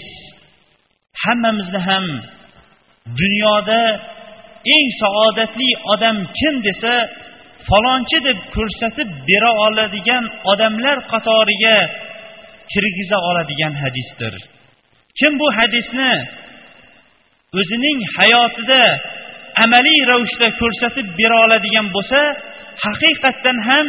hammamizni 1.23 1.81
ham 1.89 2.05
dunyoda 3.21 3.81
eng 4.75 4.87
saodatli 5.01 5.69
odam 5.93 6.17
kim 6.37 6.55
desa 6.67 6.93
falonchi 7.69 8.17
deb 8.27 8.39
ko'rsatib 8.55 9.09
bera 9.29 9.51
oladigan 9.65 10.23
odamlar 10.51 10.97
qatoriga 11.11 11.77
kirgiza 12.71 13.17
oladigan 13.29 13.73
hadisdir. 13.81 14.33
Kim 15.19 15.33
bu 15.41 15.47
hadisni 15.57 16.11
o'zining 17.59 17.99
hayotida 18.17 18.83
amaliy 19.63 20.01
ravishda 20.11 20.47
ko'rsatib 20.61 21.07
bera 21.19 21.37
oladigan 21.45 21.87
bo'lsa 21.95 22.19
haqiqatdan 22.85 23.57
ham 23.69 23.87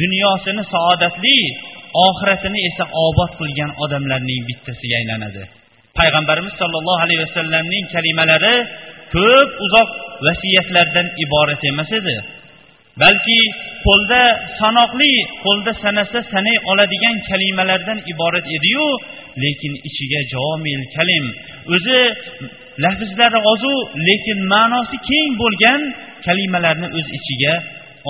dunyosini 0.00 0.62
saodatli 0.74 1.38
oxiratini 2.06 2.60
esa 2.70 2.84
obod 3.06 3.32
qilgan 3.40 3.70
odamlarning 3.84 4.42
bittasiga 4.48 4.96
aylanadi. 5.00 5.42
Payg'ambarimiz 5.98 6.54
sollallohu 6.62 7.00
alayhi 7.06 7.22
vasallamning 7.26 7.84
kalimalari 7.94 8.56
ko'p 9.14 9.50
uzoq 9.64 9.90
vasiyatlardan 10.26 11.06
iborat 11.24 11.62
emas 11.70 11.90
edi. 12.00 12.16
Balki 13.02 13.40
qo'lda 13.86 14.22
sanoqli 14.60 15.14
qo'lda 15.44 15.72
sanasa 15.84 16.18
sanay 16.32 16.56
oladigan 16.70 17.16
kalimalardan 17.30 17.98
iborat 18.12 18.46
ediyu 18.56 18.86
lekin 19.44 19.72
ichiga 19.88 20.20
jomil 20.32 20.82
kalim. 20.96 21.24
O'zi 21.74 22.00
lafzlari 22.84 23.40
ozu 23.52 23.74
lekin 24.08 24.38
ma'nosi 24.54 24.96
keng 25.10 25.30
bo'lgan 25.42 25.80
kalimalarni 26.26 26.88
o'z 26.98 27.08
ichiga 27.18 27.54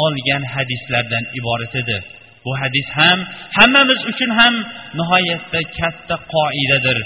olgan 0.04 0.42
hadislardan 0.54 1.24
iborat 1.38 1.74
edi. 1.82 1.98
Bu 2.44 2.52
hadis 2.60 2.88
ham 2.98 3.18
hammamiz 3.58 4.00
uchun 4.10 4.30
ham 4.38 4.54
nihoyatda 4.98 5.60
katta 5.78 6.16
qoidadir. 6.34 6.98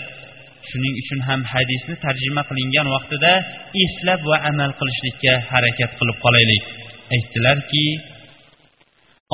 Shuning 0.71 0.95
uchun 1.03 1.21
ham 1.29 1.41
hadisni 1.53 1.95
tarjima 2.05 2.43
qilingan 2.49 2.87
vaqtida 2.95 3.33
eslab 3.85 4.21
va 4.31 4.37
amal 4.51 4.71
qilishlikka 4.81 5.33
harakat 5.51 5.91
qilib 5.99 6.17
qolaylik. 6.25 6.65
Aytdilarki 7.15 7.87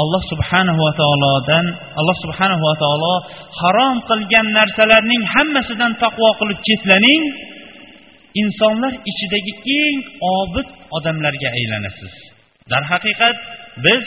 alloh 0.02 0.22
subhanahu 0.32 0.80
va 0.87 0.92
taolodan 1.02 1.66
alloh 2.00 2.16
subhanahu 2.25 2.62
va 2.68 2.75
taolo 2.82 3.14
harom 3.60 3.96
qilgan 4.10 4.46
narsalarning 4.58 5.22
hammasidan 5.34 5.92
taqvo 6.04 6.28
qilib 6.40 6.58
chetlaning 6.66 7.22
insonlar 8.42 8.92
ichidagi 9.10 9.52
eng 9.82 9.96
obid 10.38 10.68
odamlarga 10.96 11.49
aylanasiz. 11.58 12.14
Darhaqiqat 12.72 13.37
biz 13.84 14.04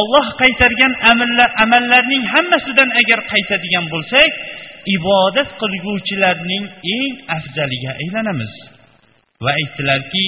olloh 0.00 0.26
qaytargan 0.40 0.92
amallarning 1.64 2.24
hammasidan 2.34 2.90
agar 3.00 3.20
qaytadigan 3.32 3.86
bo'lsak 3.94 4.30
ibodat 4.96 5.48
qilguvchilarning 5.60 6.64
eng 6.96 7.12
afzaliga 7.36 7.90
aylanamiz. 8.02 8.52
Va 9.44 9.50
aytdilarki 9.60 10.26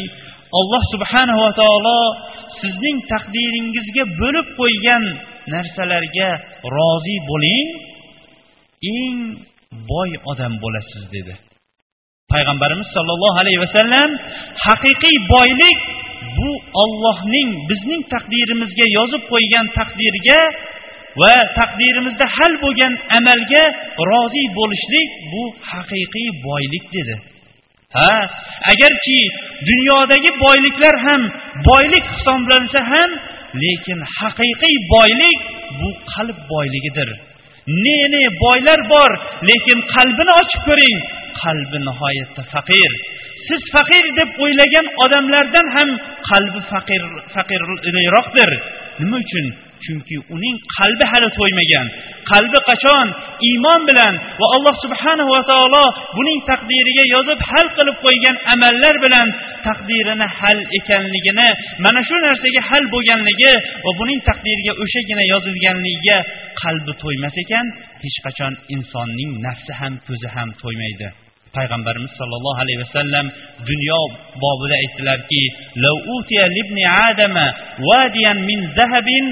alloh 0.60 0.82
subhanava 0.92 1.48
taolo 1.60 2.00
sizning 2.60 2.98
taqdiringizga 3.12 4.04
bo'lib 4.20 4.46
qo'ygan 4.60 5.04
narsalarga 5.54 6.30
rozi 6.76 7.16
bo'ling. 7.30 7.68
Eng 8.96 9.16
boy 9.90 10.10
odam 10.32 10.52
bo'lasiz 10.62 11.04
dedi. 11.16 11.34
Payg'ambarimiz 12.32 12.88
sollallohu 12.96 13.36
alayhi 13.42 13.60
vasallam 13.64 14.10
haqiqiy 14.66 15.16
boylik 15.34 15.78
ollohning 16.82 17.48
bizning 17.70 18.02
taqdirimizga 18.14 18.86
yozib 18.98 19.22
qo'ygan 19.32 19.66
taqdirga 19.78 20.40
va 21.20 21.34
taqdirimizda 21.60 22.26
hal 22.36 22.52
bo'lgan 22.64 22.92
amalga 23.18 23.64
rozi 24.10 24.44
bo'lishlik 24.58 25.08
bu 25.32 25.42
haqiqiy 25.70 26.28
boylik 26.46 26.84
dedi. 26.96 27.14
Ha 27.96 28.14
agarki 28.72 29.18
dunyodagi 29.70 30.30
boyliklar 30.44 30.94
ham 31.06 31.22
boylik 31.68 32.04
hisoblansa 32.14 32.80
ham 32.92 33.10
lekin 33.64 33.98
haqiqiy 34.18 34.76
boylik 34.94 35.38
bu 35.80 35.88
qalb 36.12 36.38
boyligidir. 36.52 37.08
Ne 37.84 37.98
ne 38.14 38.24
boylar 38.44 38.80
bor 38.92 39.10
lekin 39.48 39.78
qalbini 39.94 40.32
ochib 40.40 40.62
ko'ring 40.68 40.98
qalbi 41.44 41.78
nihoyatda 41.88 42.42
faqir. 42.54 42.90
Siz 43.48 43.62
faqir 43.74 44.04
deb 44.18 44.30
o'ylagan 44.44 44.86
odamlardan 45.04 45.66
ham 45.76 45.88
qalbi 46.30 46.60
faqir 46.72 47.02
faqirroqdir 47.34 48.50
nima 49.00 49.18
uchun? 49.24 49.46
Chunki 49.84 50.16
uning 50.34 50.56
qalbi 50.76 51.04
hali 51.12 51.28
to'ymagan. 51.38 51.86
Qalbi 52.30 52.58
qachon? 52.70 53.06
Iymon 53.48 53.80
bilan 53.90 54.14
va 54.40 54.46
alloh 54.56 54.74
subhanahu 54.84 55.30
va 55.36 55.42
taolo 55.50 55.84
buning 56.16 56.38
taqdiriga 56.50 57.04
yozib 57.14 57.40
hal 57.50 57.66
qilib 57.76 57.96
qo'ygan 58.04 58.36
amallar 58.54 58.94
bilan 59.04 59.28
taqdirini 59.68 60.26
hal 60.38 60.58
ekanligini 60.78 61.48
mana 61.84 62.00
shu 62.08 62.16
narsaga 62.26 62.62
hal 62.70 62.84
bo'lganligi 62.94 63.54
va 63.84 63.90
buning 64.00 64.20
taqdiriga 64.30 64.72
o'shagina 64.82 65.24
yozilganligiga 65.32 66.18
qalbi 66.62 66.92
to'ymas 67.02 67.34
ekan. 67.44 67.66
Hech 68.04 68.18
qachon 68.26 68.52
insonning 68.74 69.30
nafsi 69.46 69.72
ham 69.80 69.94
ko'zi 70.06 70.28
ham 70.36 70.48
to'ymaydi. 70.62 71.08
Payg'ambarimiz 71.58 72.12
sollallohu 72.20 72.58
alayhi 72.64 72.80
vasallam 72.84 73.26
dunyo 73.70 74.00
bobida 74.42 74.74
aytdilarki 74.82 75.42
min 78.48 78.58
zahabin 78.78 79.24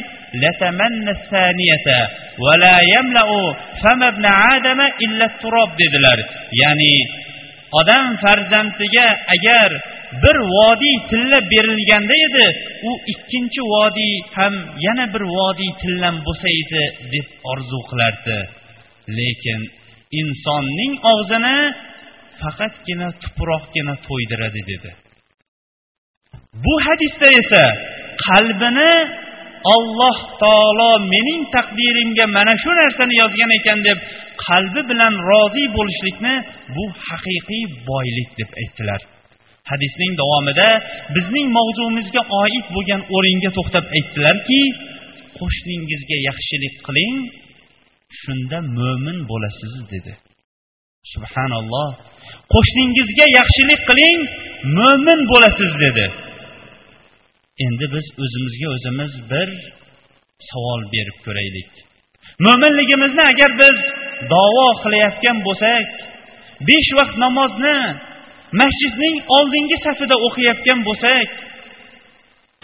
latamanna 0.43 1.19
thaniyata 1.33 1.99
va 2.45 2.55
la 2.65 2.77
yamla'u 2.95 3.41
fam 3.83 4.01
ibn 4.13 4.25
adama 4.55 4.87
illa 5.05 5.27
dedilar. 5.81 6.19
Ya'ni 6.63 6.95
odam 7.81 8.07
farzandiga 8.23 9.07
agar 9.35 9.71
bir 10.23 10.37
vodiy 10.57 10.97
tilla 11.11 11.39
berilganda 11.53 12.17
edi 12.27 12.47
u 12.89 12.91
ikkinchi 13.13 13.61
vodiy 13.75 14.15
ham 14.37 14.55
yana 14.87 15.07
bir 15.15 15.25
vodiy 15.39 15.73
tillam 15.83 16.17
bo'lsa 16.27 16.49
edi 16.63 16.85
deb 17.13 17.27
orzu 17.53 17.81
qilardi. 17.91 18.39
Lekin 19.19 19.61
insonning 20.21 20.95
og'zini 21.13 21.59
faqatgina 22.43 23.09
tuproqgina 23.23 23.95
to'ydiradi 24.07 24.63
dedi. 24.71 24.91
Bu 26.65 26.75
hadisda 26.87 27.29
esa 27.41 27.65
qalbini 28.27 28.93
olloh 29.75 30.19
taolo 30.43 30.93
mening 31.13 31.43
taqdirimga 31.57 32.27
mana 32.37 32.55
shu 32.63 32.71
narsani 32.81 33.15
yozgan 33.23 33.51
ekan 33.59 33.79
deb 33.89 33.99
qalbi 34.47 34.81
bilan 34.91 35.15
rozi 35.31 35.65
bo'lishlikni 35.77 36.35
bu 36.77 36.85
haqiqiy 37.09 37.65
boylik 37.91 38.31
deb 38.41 38.51
aytdilar. 38.63 39.01
Hadisning 39.71 40.13
davomida 40.23 40.69
bizning 41.17 41.47
mavzumizga 41.59 42.23
oid 42.43 42.67
bo'lgan 42.75 43.03
o'ringa 43.17 43.51
to'xtab 43.59 43.85
aytdilarki 43.97 44.61
qo'shningizga 45.39 46.17
yaxshilik 46.29 46.75
qiling 46.87 47.17
shunda 48.21 48.59
mo'min 48.79 49.19
bo'lasiz 49.31 49.75
dedi. 49.95 50.13
Subhanalloh. 51.15 51.89
Qo'shningizga 52.55 53.27
yaxshilik 53.39 53.81
qiling 53.89 54.21
mo'min 54.79 55.21
bo'lasiz 55.33 55.73
dedi. 55.85 56.07
Endi 57.65 57.87
biz 57.95 58.07
o'zimizga 58.23 58.69
o'zimiz 58.77 59.13
bir 59.33 59.49
savol 60.51 60.81
berib 60.95 61.19
ko'raylik. 61.27 61.73
Mo'minligimizni 62.47 63.25
agar 63.33 63.51
biz 63.63 63.77
davo 64.33 64.69
qilayotgan 64.83 65.39
bo'lsak 65.47 65.89
besh 66.69 66.91
vaqt 66.99 67.17
namozni 67.25 67.79
masjidning 68.61 69.17
oldingi 69.37 69.77
safida 69.87 70.17
o'qiyotgan 70.27 70.81
bo'lsak 70.89 71.29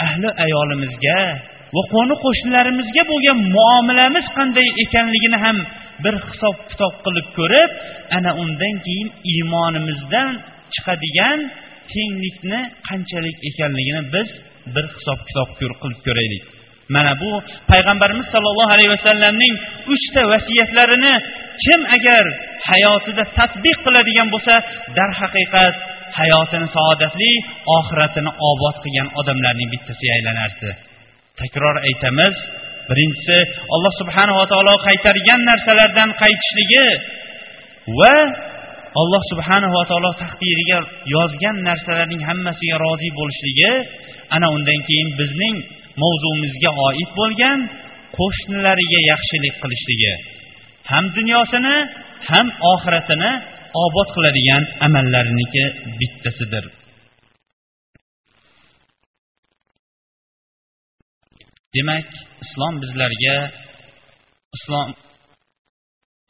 ahli 0.07 0.29
ayolimizga 0.45 1.21
va 1.75 1.83
qo'ni 1.95 2.15
qo'shnilarimizga 2.25 3.03
bo'lgan 3.11 3.39
muomalamiz 3.57 4.27
qanday 4.39 4.69
ekanligini 4.85 5.39
ham 5.45 5.59
bir 6.05 6.15
hisob 6.29 6.57
kitob 6.71 6.95
qilib 7.05 7.29
ko'rib 7.39 7.71
ana 8.17 8.31
undan 8.43 8.75
keyin 8.87 9.09
iymonimizdan 9.33 10.31
chiqadigan 10.75 11.39
tenglikni 11.93 12.61
qanchalik 12.89 13.37
ekanligini 13.51 14.03
biz 14.15 14.29
bir 14.75 14.85
hisob 14.97 15.19
kitob 15.29 15.49
qilib 15.61 16.01
ko'raylik. 16.07 16.45
Mana 16.97 17.13
bu 17.23 17.31
payg'ambarimiz 17.73 18.27
sollallohu 18.35 18.73
alayhi 18.77 18.93
vasallamning 18.97 19.55
uchta 19.95 20.23
vasiyatlarini 20.33 21.15
kim 21.65 21.81
agar 21.97 22.25
hayotida 22.71 23.25
tadbiq 23.39 23.77
qiladigan 23.87 24.29
bo'lsa 24.35 24.55
darhaqiqat 24.99 25.75
hayotini 26.21 26.69
saodatli 26.77 27.33
oxiratini 27.79 28.31
obod 28.51 28.77
qilgan 28.85 29.09
odamlarning 29.21 29.69
bittasiga 29.75 30.13
aylanardi. 30.19 30.71
Takror 31.41 31.77
aytamiz. 31.89 32.37
Birinchisi 32.89 33.39
alloh 33.75 33.93
subhanava 34.01 34.45
taolo 34.53 34.75
qaytargan 34.87 35.41
narsalardan 35.51 36.11
qaytishligi 36.23 36.87
va 37.99 38.17
alloh 39.01 39.23
subhanava 39.33 39.83
taolo 39.91 40.11
taqdiriga 40.23 40.79
yozgan 41.15 41.57
narsalarning 41.69 42.23
hammasiga 42.29 42.77
rozi 42.85 43.11
bo'lishligi 43.19 43.73
ana 44.35 44.47
undan 44.57 44.79
keyin 44.89 45.09
bizning 45.21 45.57
mavzumizga 46.03 46.71
oid 46.89 47.11
bo'lgan 47.21 47.59
qo'shnilariga 48.19 49.01
yaxshilik 49.13 49.55
qilishligi. 49.63 50.15
Ham 50.91 51.05
dunyosini 51.17 51.77
ham 52.31 52.47
oxiratini 52.73 53.33
obod 53.85 54.09
qiladigan 54.17 54.63
amallarniki 54.87 55.65
bittasidir. 55.99 56.65
Demak 61.77 62.09
islom 62.45 62.75
bizlarga 62.83 63.37
islom 64.57 64.89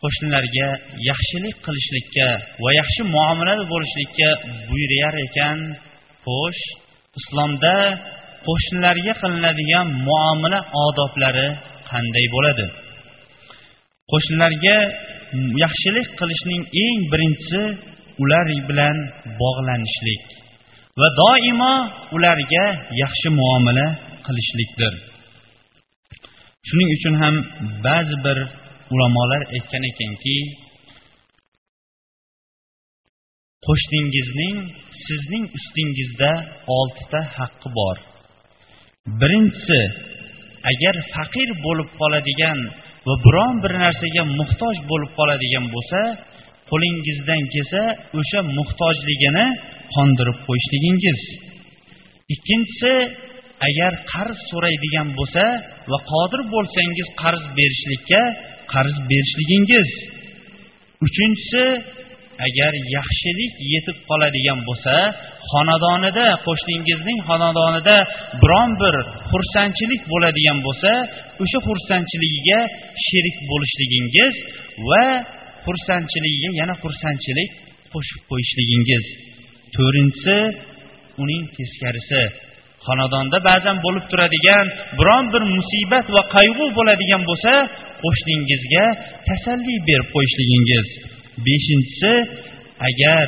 qo'shnilarga 0.02 0.68
yaxshilik 1.10 1.56
qilishlikka 1.66 2.28
va 2.64 2.70
yaxshi 2.80 3.02
muomalada 3.14 3.64
bo'lishlikka 3.72 4.28
buyurar 4.68 5.14
ekan 5.26 5.58
xo'sh 6.24 6.62
islomda 7.20 7.76
qo'shnilarga 8.46 9.12
qilinadigan 9.22 9.86
muomala 10.08 10.58
odoblari 10.86 11.48
qanday 11.90 12.26
bo'ladi? 12.34 12.66
Qo'shnilarga 14.10 14.78
yaxshilik 15.64 16.08
qilishning 16.20 16.62
eng 16.84 16.98
birinchisi 17.12 17.62
ular 18.22 18.46
bilan 18.68 18.96
bog'lanishlik 19.42 20.24
va 21.00 21.08
doimo 21.22 21.74
ularga 22.16 22.64
yaxshi 23.02 23.28
muomala 23.40 23.86
qilishlikdir. 24.26 24.94
Shuning 26.68 26.90
uchun 26.96 27.14
ham 27.22 27.34
ba'zi 27.86 28.16
bir 28.24 28.38
ulamolar 28.94 29.42
aytgan 29.56 29.84
ekanki 29.90 30.36
qo'shningizning 33.66 34.56
sizning 35.06 35.44
ustingizda 35.58 36.32
oltita 36.78 37.20
haqqi 37.36 37.68
bor. 37.78 37.96
Birinchisi 39.20 39.80
agar 40.72 40.94
faqir 41.14 41.48
bo'lib 41.66 41.88
qoladigan 42.00 42.58
va 43.06 43.14
biron 43.26 43.54
bir 43.64 43.72
narsaga 43.84 44.22
muhtoj 44.38 44.76
bo'lib 44.90 45.10
qoladigan 45.18 45.64
bo'lsa 45.74 46.00
qo'lingizdan 46.70 47.42
kelsa 47.54 47.82
o'sha 48.18 48.40
muhtojligini 48.58 49.46
qondirib 49.94 50.38
qo'yishligingiz. 50.46 51.20
Ikkinchisi 52.34 52.92
agar 53.68 53.92
qarz 54.12 54.38
so'raydigan 54.50 55.08
bo'lsa 55.18 55.44
va 55.90 55.98
qodir 56.12 56.40
bo'lsangiz 56.54 57.08
qarz 57.22 57.42
berishlikka 57.58 58.22
qarz 58.74 58.94
berishligingiz. 59.10 59.90
Uchinchisi 61.06 61.64
agar 62.46 62.72
yaxshilik 62.96 63.52
yetib 63.72 63.98
qoladigan 64.08 64.58
bo'lsa 64.68 64.94
xonadonida 65.50 66.26
qo'shningizning 66.46 67.18
xonadonida 67.28 67.96
biron 68.42 68.70
bir 68.82 68.94
xursandchilik 69.30 70.02
bo'ladigan 70.12 70.58
bo'lsa 70.66 70.92
o'sha 71.42 71.58
xursandchiligiga 71.68 72.60
sherik 73.06 73.36
bo'lishligingiz 73.50 74.34
va 74.88 75.04
xursandchiligiga 75.66 76.50
yana 76.60 76.74
xursandchilik 76.82 77.50
qo'shib 77.92 78.20
qo'yishligingiz. 78.30 79.04
To'rtinchisi 79.74 80.38
uning 81.22 81.44
teskarisi 81.56 82.22
xonadonda 82.86 83.38
ba'zan 83.48 83.76
bo'lib 83.84 84.04
turadigan 84.10 84.66
biron 84.98 85.24
bir 85.32 85.42
musibat 85.56 86.06
va 86.14 86.22
qayg'u 86.36 86.66
bo'ladigan 86.78 87.22
bo'lsa 87.30 87.52
qo'shningizga 88.02 88.84
tasalli 89.28 89.74
berib 89.88 90.08
qo'yishligingiz. 90.14 90.86
Beshinchisi 91.46 92.12
agar 92.88 93.26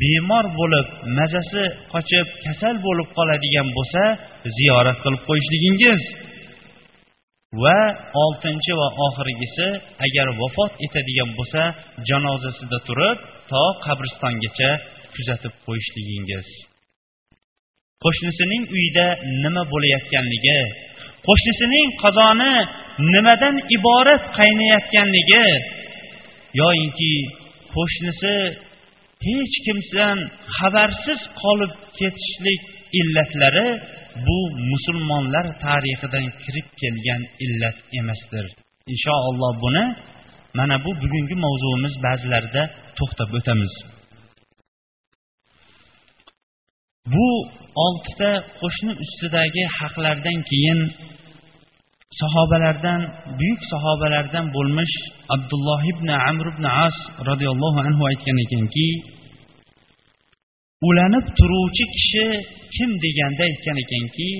bemor 0.00 0.46
bo'lib 0.58 0.86
mazasi 1.18 1.64
qochib 1.92 2.26
kasal 2.44 2.74
bo'lib 2.86 3.08
qoladigan 3.18 3.68
bo'lsa 3.76 4.02
ziyorat 4.56 4.98
qilib 5.04 5.22
qo'yishligingiz. 5.28 6.02
Va 7.62 7.80
oltinchi 8.24 8.72
va 8.80 8.88
oxirgisi 9.06 9.68
agar 10.06 10.26
vafot 10.40 10.72
etadigan 10.86 11.30
bo'lsa 11.38 11.62
janozasida 12.08 12.78
turib 12.88 13.18
to 13.50 13.64
qabristongacha 13.84 14.70
kuzatib 15.14 15.54
qo'yishligingiz. 15.66 16.48
Qo'shnisining 18.04 18.62
uyida 18.76 19.06
nima 19.42 19.62
bo'layotganligi 19.72 20.60
qo'shnisining 21.26 21.88
qozoni 22.02 22.54
nimadan 23.12 23.56
iborat 23.76 24.22
qaynayotganligi 24.38 25.46
yoyinki 26.60 27.14
qo'shnisi 27.74 28.34
hech 29.26 29.54
kimdan 29.66 30.18
xabarsiz 30.58 31.20
qolib 31.42 31.72
ketishlik 31.98 32.60
illatlari 33.00 33.68
bu 34.26 34.38
musulmonlar 34.70 35.46
tarixidan 35.64 36.26
kirib 36.42 36.66
kelgan 36.80 37.22
illat 37.44 37.78
emasdir. 38.00 38.46
Inshaalloh 38.92 39.52
buni 39.64 39.84
mana 40.58 40.76
bu 40.84 40.90
bugungi 41.02 41.36
mavzuimiz 41.44 41.94
ba'zilarida 42.06 42.62
to'xtab 42.98 43.30
o'tamiz. 43.38 43.72
Bu 47.06 47.28
oltita 47.84 48.30
qo'shni 48.60 48.92
ustidagi 49.04 49.64
haqlardan 49.78 50.38
keyin 50.50 50.80
sahobalardan 52.20 53.00
buyuk 53.38 53.60
sahobalardan 53.72 54.46
bo'lmish 54.56 54.94
abdulloh 55.34 55.80
ibn 55.92 56.08
amr 56.28 56.46
ibn 56.52 56.64
as 56.86 56.96
roziyallohu 57.28 57.78
anhu 57.88 58.02
aytgan 58.10 58.38
ekanki 58.44 58.88
ulanib 60.88 61.26
turuvchi 61.38 61.84
kishi 61.94 62.26
kim 62.74 62.90
deganda 63.04 63.42
aytgan 63.50 63.76
ekanki 63.84 64.30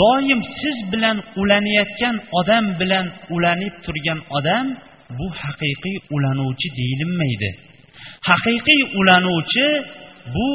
doim 0.00 0.40
siz 0.60 0.78
bilan 0.92 1.16
ulanayotgan 1.40 2.16
odam 2.38 2.64
bilan 2.80 3.06
ulanib 3.34 3.74
turgan 3.84 4.20
odam 4.38 4.66
bu 5.18 5.26
haqiqiy 5.42 5.96
ulanuvchi 6.14 6.68
deyilmaydi. 6.78 7.50
Haqiqiy 8.28 8.82
ulanuvchi 9.00 9.66
bu 10.34 10.48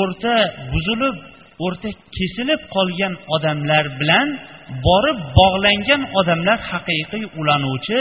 o'rta 0.00 0.34
buzilib 0.72 1.16
o'rta 1.64 1.90
kesilib 2.16 2.60
qolgan 2.74 3.14
odamlar 3.34 3.84
bilan 4.00 4.28
borib 4.86 5.18
bog'langan 5.38 6.02
odamlar 6.20 6.58
haqiqiy 6.70 7.24
ulanuvchi 7.40 8.00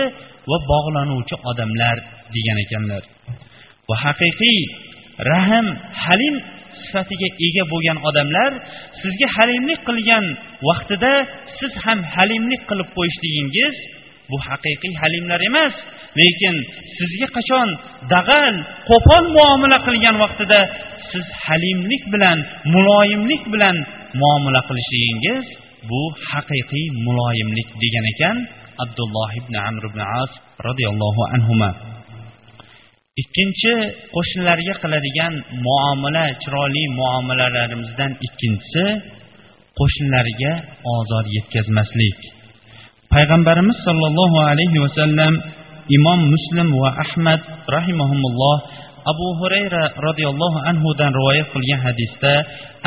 va 0.50 0.58
bog'lanuvchi 0.72 1.36
odamlar 1.50 1.98
degan 2.36 2.58
ekanlar. 2.66 3.04
Va 3.90 3.96
haqiqiy 4.06 4.60
rahm 5.32 5.68
halim 6.06 6.36
sifatiga 6.84 7.30
ega 7.48 7.64
bo'lgan 7.74 7.98
odamlar 8.10 8.52
sizga 9.02 9.28
halimlik 9.38 9.80
qilgan 9.88 10.26
vaqtida 10.68 11.14
siz 11.58 11.72
ham 11.86 12.00
halimlik 12.16 12.62
qilib 12.70 12.90
qo'yishligingiz 12.98 13.76
bu 14.30 14.38
haqiqiy 14.48 14.94
halimlar 15.02 15.40
emas. 15.50 15.74
Lekin 16.20 16.56
sizga 16.98 17.28
qachon 17.38 17.70
dag'al 18.14 18.56
qo'pol 18.90 19.24
muomala 19.38 19.78
qilgan 19.88 20.16
vaqtida 20.24 20.60
siz 21.12 21.26
halimlik 21.46 22.04
bilan 22.14 22.38
muloyimlik 22.74 23.44
bilan 23.54 23.76
muomala 24.22 24.62
qilishligingiz 24.68 25.46
bu 25.90 26.02
haqiqiy 26.32 26.88
muloyimlik 27.06 27.70
degan 27.84 28.06
ekan. 28.14 28.38
Abdulloh 28.84 29.30
ibn 29.42 29.54
amr 29.70 29.84
ibn 29.90 30.00
as 30.22 30.32
roziyallohu 30.68 31.22
anhu 31.36 31.54
ikkinchi 33.22 33.74
qo'shnilarga 34.16 34.74
qiladigan 34.84 35.34
muomala 35.68 36.26
chiroyli 36.42 36.84
muomalalarimizdan 37.00 38.12
ikkinchisi 38.28 38.86
qo'shnilarga 39.80 40.54
ozor 40.96 41.26
yetkazmaslik. 41.36 42.20
Payg'ambarimiz 43.14 43.78
sollallohu 43.88 44.38
alayhi 44.52 44.78
vasallam 44.86 45.34
imom 45.98 46.20
muslim 46.34 46.68
va 46.82 46.90
ahmad 47.04 47.42
rahimahumulloh 47.76 48.58
abu 49.12 49.28
hurayra 49.40 49.84
roziyallohu 50.08 50.58
anhudan 50.70 51.12
rivoyat 51.20 51.48
qilgan 51.54 51.80
hadisda 51.88 52.34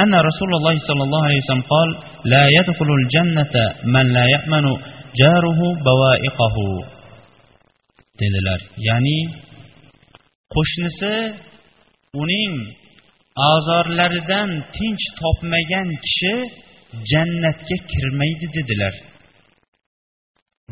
anna 0.03 0.19
rasululloh 0.29 0.75
sollallohu 0.89 1.25
alayhi 1.29 1.43
vasallam 1.43 1.69
qol 1.75 1.89
la 2.33 2.43
yadkhulul 2.57 3.05
jannata 3.15 3.65
man 3.95 4.07
la 4.17 4.25
ya'manu 4.35 4.73
jaruhu 5.21 5.67
bawaiqahu. 5.87 6.67
Dedilar. 8.21 8.61
Ya'ni 8.89 9.21
qo'shnisi 10.55 11.15
uning 12.23 12.55
a'zorlaridan 13.51 14.51
tinch 14.77 15.05
topmagan 15.21 15.89
kishi 16.05 16.35
jannatga 17.13 17.77
kirmaydi 17.93 18.47
dedilar. 18.57 18.95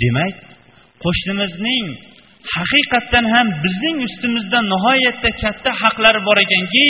Demak 0.02 0.34
qo'shnimizning 1.04 1.86
haqiqatdan 2.56 3.26
ham 3.34 3.46
bizning 3.64 3.98
ustimizda 4.06 4.58
nihoyatda 4.72 5.30
katta 5.42 5.70
haqlari 5.82 6.20
bor 6.28 6.38
ekanki 6.44 6.86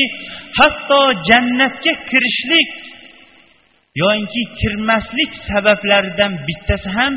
hatto 0.58 1.00
jannatga 1.28 1.92
kirishlik 2.10 2.70
yoinki 4.02 4.42
kirmaslik 4.60 5.30
sabablaridan 5.48 6.32
bittasi 6.46 6.90
ham 6.98 7.12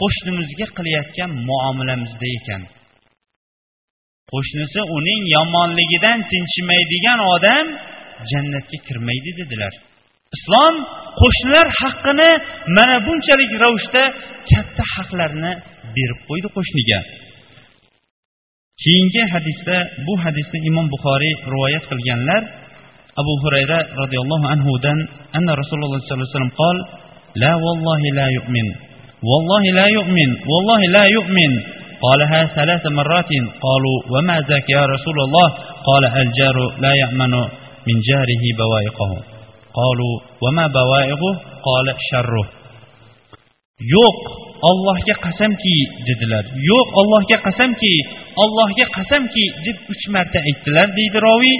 qo'shnimizga 0.00 0.66
qilayotgan 0.76 1.30
muomalamizda 1.48 2.26
ekan. 2.38 2.62
Qo'shnisi 4.32 4.80
uning 4.96 5.22
yomonligidan 5.36 6.18
tinchimaydigan 6.30 7.20
odam 7.34 7.66
jannatga 8.30 8.78
kirmaydi 8.86 9.30
dedilar. 9.40 9.74
Islom 10.36 10.74
qo'shnilar 11.20 11.66
haqqini 11.80 12.30
mana 12.76 12.96
bunchalik 13.06 13.52
ravishda 13.62 14.02
katta 14.50 14.84
haqlarni 14.94 15.52
berib 15.96 16.20
qo'ydi 16.28 16.48
qo'shniga. 16.56 17.00
Keyingi 18.82 19.22
hadisda 19.34 19.76
bu 20.06 20.12
hadisni 20.24 20.58
imom 20.70 20.86
buxoriy 20.94 21.34
rivoyat 21.52 21.84
qilganlar 21.90 22.42
abu 23.22 23.32
hurayra 23.42 23.78
roziyallohu 24.00 24.46
anhudan 24.54 24.98
anna 25.38 25.52
rasululloh 25.60 25.98
sollallohu 26.02 26.26
alayhi 26.26 26.34
vasallam 26.34 26.56
qol 26.62 26.76
la 27.42 27.52
vallohi 27.64 28.08
la 28.18 28.26
yu'min 28.38 28.68
vallohi 29.30 29.70
la 29.78 29.86
yu'min 29.96 30.30
vallohi 30.50 30.86
la 30.96 31.04
yu'min 31.16 31.54
قالها 32.04 32.40
ثلاث 32.58 32.84
مرات 32.98 33.30
قالوا 33.66 33.98
وما 34.12 34.36
ذاك 34.50 34.66
يا 34.76 34.84
رسول 34.94 35.18
الله 35.26 35.48
قال 35.88 36.04
الجار 36.22 36.56
لا 36.84 36.92
يأمن 37.02 37.32
من 37.88 37.96
جاره 38.08 38.42
بوائقه 38.58 39.10
قالوا 39.78 40.14
وما 40.44 40.66
بوائقه 40.78 41.32
قال 41.68 41.86
شره 42.10 42.46
yo'q 43.94 44.18
ollohga 44.68 45.14
qasamki 45.26 45.76
dedilar. 46.06 46.44
Yo'q 46.70 46.88
ollohga 47.00 47.38
qasamki 47.46 47.94
ollohga 48.42 48.86
qasamki 48.96 49.44
deb 49.66 49.76
uch 49.92 50.04
marta 50.14 50.38
aytdilar 50.48 50.88
deydi 50.98 51.18
roviy 51.26 51.56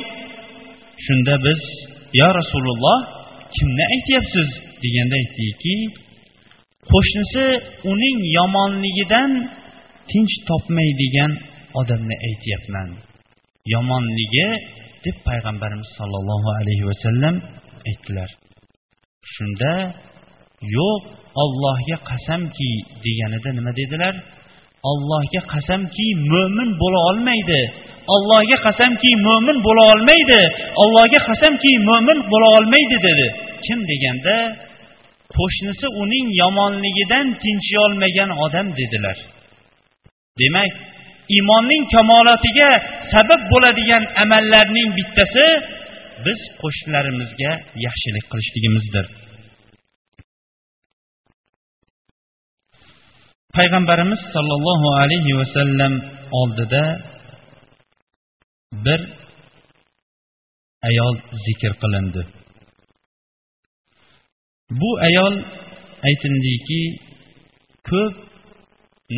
shunda 1.07 1.35
biz 1.46 1.61
yo 2.20 2.28
rasululloh 2.38 2.98
kimni 3.57 3.85
aytyapsiz? 3.94 4.50
deganda 4.85 5.14
aytdiki 5.22 5.76
qo'shnisi 6.92 7.44
uning 7.92 8.18
yomonligidan 8.38 9.30
tinch 10.11 10.35
topmaydigan 10.48 11.33
odamni 11.80 12.16
aytyapman. 12.28 12.88
Yomonligi 13.74 14.48
deb 15.04 15.16
payg'ambarimiz 15.28 15.90
sollallohu 15.98 16.48
alayhi 16.61 16.85
vasallam 16.90 17.35
aytdilar. 17.88 18.30
Shunda 19.35 19.72
yo'q 20.77 21.03
ollohga 21.42 21.96
qasamki 22.11 22.70
deganida 23.05 23.50
nima 23.59 23.72
dedilar? 23.81 24.14
Ollohga 24.90 25.40
qasamki 25.53 26.07
mo'min 26.33 26.70
bo'la 26.83 27.00
olmaydi. 27.11 27.61
Ollohga 28.14 28.59
qasamki 28.66 29.11
mo'min 29.27 29.59
bo'la 29.66 29.83
olmaydi. 29.92 30.40
Ollohga 30.83 31.20
qasamki 31.29 31.70
mo'min 31.88 32.18
bo'la 32.31 32.48
olmaydi 32.57 32.96
dedi. 33.07 33.27
Kim 33.64 33.79
deganda 33.90 34.37
qo'shnisi 35.37 35.87
uning 36.03 36.27
yomonligidan 36.42 37.27
tinchiyolmagan 37.42 38.31
odam 38.44 38.66
dedilar. 38.79 39.16
Demak 40.40 40.72
iymonning 41.35 41.83
kamolotiga 41.94 42.70
sabab 43.12 43.42
bo'ladigan 43.53 44.05
amallarning 44.22 44.88
bittasi 44.98 45.46
biz 46.24 46.40
qo'shnilarimizga 46.62 47.53
yaxshilik 47.87 48.24
qilishligimizdir. 48.33 49.07
Payg'ambarimiz 53.56 54.20
sollallohu 54.34 54.88
alayhi 55.02 55.32
vasallam 55.40 55.94
oldida 56.40 56.84
bir 58.86 59.00
ayol 60.88 61.14
zikr 61.46 61.72
qilindi. 61.82 62.22
Bu 64.80 64.90
ayol 65.08 65.34
aytildiki 66.08 66.82
ko'p 67.90 68.14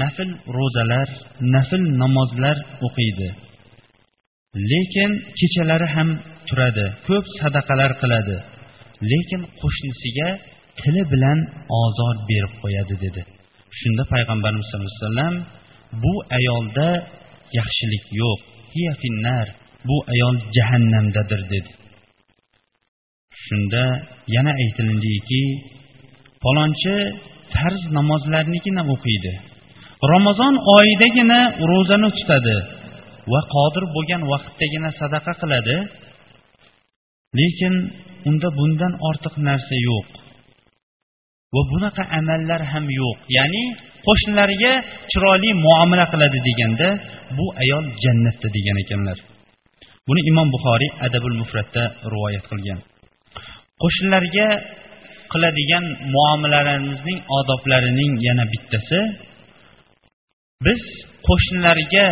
nafl 0.03 0.31
ro'zalar 0.59 1.09
nafl 1.55 1.83
namozlar 2.03 2.57
o'qiydi. 2.87 3.29
Lekin 4.73 5.11
kechalari 5.39 5.89
ham 5.97 6.09
turadi 6.49 6.87
ko'p 7.07 7.25
sadaqalar 7.41 7.93
qiladi. 8.03 8.37
Lekin 9.11 9.43
qo'shnisiga 9.61 10.29
tili 10.81 11.03
bilan 11.13 11.39
ozor 11.83 12.15
berib 12.29 12.53
qo'yadi 12.63 12.95
dedi. 13.05 13.23
Shunda 13.81 14.03
payg'ambarimiz 14.13 14.67
sallallohu 14.69 14.93
alayhi 14.93 15.05
vasallam 15.05 15.35
bu 16.05 16.15
ayolda 16.39 16.89
yaxshilik 17.59 18.05
yo'q. 18.23 18.41
Finnar. 19.03 19.47
Bu 19.89 19.97
ayol 20.13 20.37
jahannamdadir 20.57 21.41
dedi. 21.53 21.71
Shunda 23.45 23.85
yana 24.37 24.53
aytilindiki 24.63 25.43
palonchi 26.45 26.95
farz 27.55 27.83
namozlarnikini 27.97 28.83
o'qiydi. 28.95 29.33
Ramazon 30.13 30.55
oyidagina 30.77 31.41
ro'zani 31.71 32.09
tutadi 32.19 32.57
va 33.33 33.41
qodir 33.55 33.85
bo'lgan 33.95 34.23
vaqtdagina 34.33 34.91
sadaqa 35.01 35.33
qiladi. 35.41 35.77
Lekin 37.39 37.75
unda 38.29 38.49
bundan 38.59 38.93
ortiq 39.09 39.35
narsa 39.49 39.77
yo'q. 39.89 40.09
Va 41.55 41.63
bunaqa 41.73 42.03
amallar 42.19 42.61
ham 42.73 42.87
yo'q. 43.01 43.17
Ya'ni 43.37 43.65
qo'shnilariga 44.07 44.73
chiroyli 45.11 45.51
muomala 45.67 46.05
qiladi 46.13 46.39
deganda 46.49 46.89
bu 47.37 47.47
ayol 47.63 47.85
jannatda 48.05 48.49
degan 48.57 48.77
ekanlar. 48.85 49.19
Buni 50.09 50.21
imom 50.31 50.49
buxoriy 50.55 50.91
adabul 51.07 51.37
mufratda 51.43 51.85
rivoyat 52.13 52.45
qilgan. 52.51 52.81
Qo'shnilarga 53.83 54.49
qiladigan 55.33 55.85
muomalalarimizning 56.15 57.19
odoblarining 57.39 58.13
yana 58.27 58.45
bittasi 58.53 59.01
biz 60.67 60.83
qo'shnilarga 61.29 62.07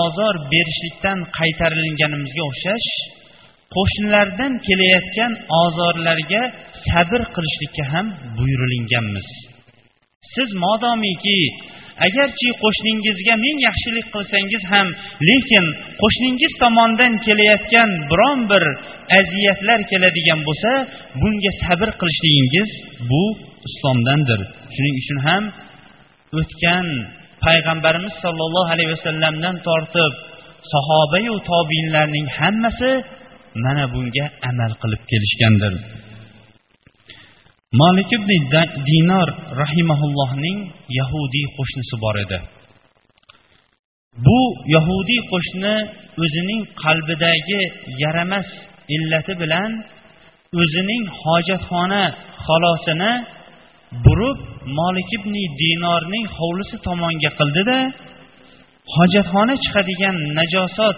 ozor 0.00 0.34
berishlikdan 0.52 1.18
qaytarilganimizga 1.38 2.42
o'xshash 2.50 2.88
qo'shnilardan 3.74 4.52
kelayotgan 4.66 5.32
ozorlarga 5.62 6.42
sabr 6.90 7.20
qilishlikka 7.34 7.84
ham 7.92 8.06
buyurilganmiz 8.38 9.28
siz 10.34 10.48
modomiki 10.64 11.38
agarchi 12.06 12.48
qo'shningizga 12.62 13.34
ming 13.44 13.58
yaxshilik 13.68 14.06
qilsangiz 14.14 14.62
ham 14.72 14.86
lekin 15.28 15.64
qo'shningiz 16.02 16.52
tomonidan 16.62 17.12
kelayotgan 17.26 17.90
biron 18.10 18.40
bir 18.50 18.64
aziyatlar 19.20 19.80
keladigan 19.90 20.40
bo'lsa 20.48 20.70
bunga 21.20 21.52
sabr 21.64 21.88
qilishligingiz 22.00 22.70
bu 23.10 23.22
islomdandir. 23.68 24.40
Shuning 24.74 24.96
uchun 25.02 25.18
ham 25.28 25.42
o'tgan 26.40 26.86
payg'ambarimiz 27.44 28.14
sollallohu 28.24 28.70
alayhi 28.74 28.90
vasallamdan 28.96 29.56
tortib 29.68 30.12
sahobayu 30.72 31.34
tobiinlarning 31.50 32.26
hammasi 32.38 32.90
mana 33.64 33.84
bunga 33.92 34.24
amal 34.50 34.72
qilib 34.82 35.02
kelishgandir. 35.10 35.74
Molik 37.80 38.10
ibn 38.16 38.30
dinor 38.88 39.28
rahimaullohning 39.62 40.58
yahudiy 40.98 41.46
qo'shnisi 41.56 41.94
bor 42.04 42.16
edi. 42.24 42.38
Bu 44.26 44.40
yahudiy 44.76 45.20
qo'shni 45.32 45.74
o'zining 46.24 46.62
qalbidagi 46.82 47.60
yaramas 48.02 48.48
illati 48.96 49.34
bilan 49.42 49.70
o'zining 50.62 51.04
hojatxona 51.22 52.04
xolosini 52.46 53.12
burib 54.04 54.38
molik 54.78 55.10
ibn 55.18 55.34
dinorning 55.62 56.26
hovlisi 56.38 56.76
tomonga 56.86 57.30
qildida 57.38 57.78
hojatxona 58.94 59.54
chiqadigan 59.64 60.16
najosat 60.38 60.96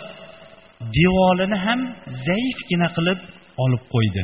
devorini 0.97 1.59
ham 1.67 1.81
zaifgina 2.27 2.89
qilib 2.97 3.21
olib 3.65 3.83
qo'ydi. 3.95 4.23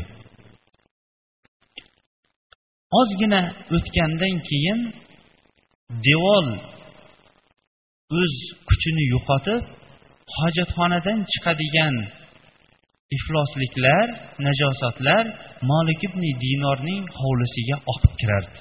Ozgina 3.01 3.41
o'tgandan 3.77 4.37
keyin 4.49 4.81
devor 6.07 6.47
o'z 8.21 8.35
kuchini 8.69 9.05
yo'qotib 9.15 9.63
hojatxonadan 10.37 11.19
chiqadigan 11.33 11.95
iflosliklar 13.17 14.07
najosatlar 14.47 15.25
molik 15.71 16.01
ibn 16.09 16.23
dinorning 16.45 17.05
hovlisiga 17.21 17.77
oqib 17.93 18.13
kirardi. 18.21 18.59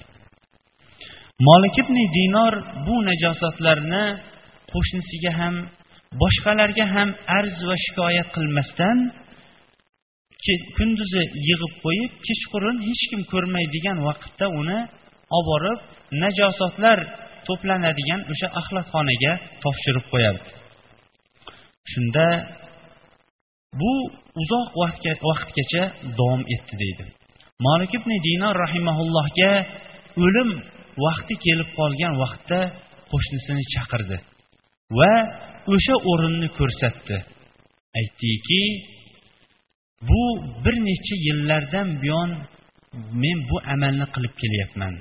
Molik 1.47 1.75
ibn 1.83 1.97
dinor 2.17 2.53
bu 2.85 2.95
najosatlarni 3.09 4.05
qo'shnisiga 4.71 5.31
ham 5.39 5.55
boshqalarga 6.21 6.85
ham 6.95 7.09
arz 7.39 7.57
va 7.69 7.75
shikoyat 7.85 8.27
qilmasdan 8.35 8.97
kunduzi 10.77 11.23
yig'ib 11.47 11.73
qo'yib 11.83 12.11
kechqurun 12.27 12.77
hech 12.87 13.03
kim 13.11 13.21
ko'rmaydigan 13.33 13.97
vaqtda 14.07 14.45
uni 14.61 14.79
olib 15.37 15.47
borib 15.51 15.79
najosatlar 16.23 16.99
to'planadigan 17.47 18.21
o'sha 18.31 18.47
axlatxonaga 18.59 19.31
topshirib 19.63 20.05
qo'yardi 20.13 20.49
shunda 21.91 22.27
bu 23.81 23.93
uzoq 24.41 24.67
vaqtgacha 25.29 25.83
davom 26.17 26.41
etdi 26.55 26.73
deydi. 26.83 27.03
Molik 27.65 27.91
ibn 27.99 28.11
dinor 28.27 28.55
rahimaullohga 28.65 29.51
o'lim 30.25 30.49
vaqti 31.05 31.35
kelib 31.45 31.69
qolgan 31.79 32.13
vaqtda 32.23 32.59
qo'shnisini 33.11 33.63
chaqirdi. 33.73 34.17
Va 34.97 35.13
o'sha 35.73 35.95
o'rinni 36.11 36.49
ko'rsatdi. 36.57 37.17
Aytdiki 37.99 38.63
bu 40.09 40.23
bir 40.63 40.75
necha 40.87 41.15
yillardan 41.27 41.89
buyon 42.01 42.31
men 43.21 43.37
bu 43.49 43.57
amalni 43.73 44.07
qilib 44.13 44.33
kelyapman. 44.41 44.93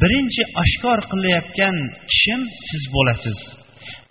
Birinchi 0.00 0.42
oshkor 0.62 0.98
qilayotgan 1.10 1.76
kishim 2.10 2.40
siz 2.68 2.82
bo'lasiz. 2.94 3.38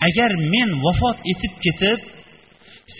Agar 0.08 0.32
men 0.54 0.70
vafot 0.86 1.18
etib 1.32 1.54
ketib 1.66 2.00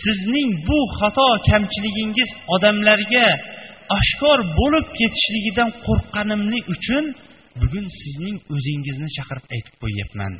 sizning 0.02 0.50
bu 0.68 0.78
xato 0.98 1.28
kamchiligingiz 1.48 2.30
odamlarga 2.54 3.26
oshkor 3.98 4.38
bo'lib 4.58 4.86
ketishligidan 4.98 5.70
qo'rqqanimlik 5.86 6.64
uchun 6.74 7.04
bugun 7.60 7.86
sizning 8.00 8.36
o'zingizni 8.54 9.08
chaqirib 9.16 9.46
aytib 9.54 9.74
qo'yyapman. 9.82 10.32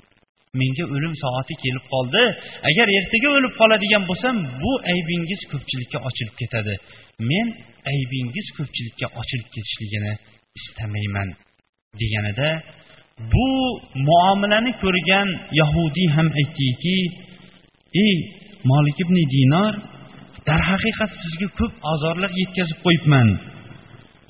Menga 0.60 0.84
o'lim 0.94 1.14
soati 1.22 1.54
kelib 1.62 1.84
qoldi. 1.92 2.22
Agar 2.70 2.86
ertaga 2.98 3.28
o'lib 3.36 3.54
qoladigan 3.60 4.02
bo'lsam 4.10 4.36
bu 4.62 4.72
aybingiz 4.92 5.40
ko'pchilikka 5.52 5.98
ochilib 6.08 6.36
ketadi. 6.40 6.74
Men 7.30 7.46
aybingiz 7.92 8.46
ko'pchilikka 8.58 9.06
ochilib 9.20 9.48
ketishligini 9.54 10.12
istamayman 10.58 11.28
deganida 12.00 12.48
bu 13.32 13.48
muomalani 14.08 14.72
ko'rgan 14.82 15.28
yahudiy 15.60 16.08
ham 16.16 16.28
aytdiki 16.40 16.96
ey 18.04 18.16
molik 18.70 18.98
ibn 19.04 19.16
dinor 19.34 19.74
darhaqiqat 20.48 21.12
sizga 21.22 21.48
ko'p 21.58 21.74
ozorlar 21.92 22.30
yetkazib 22.40 22.78
qo'yibman. 22.86 23.28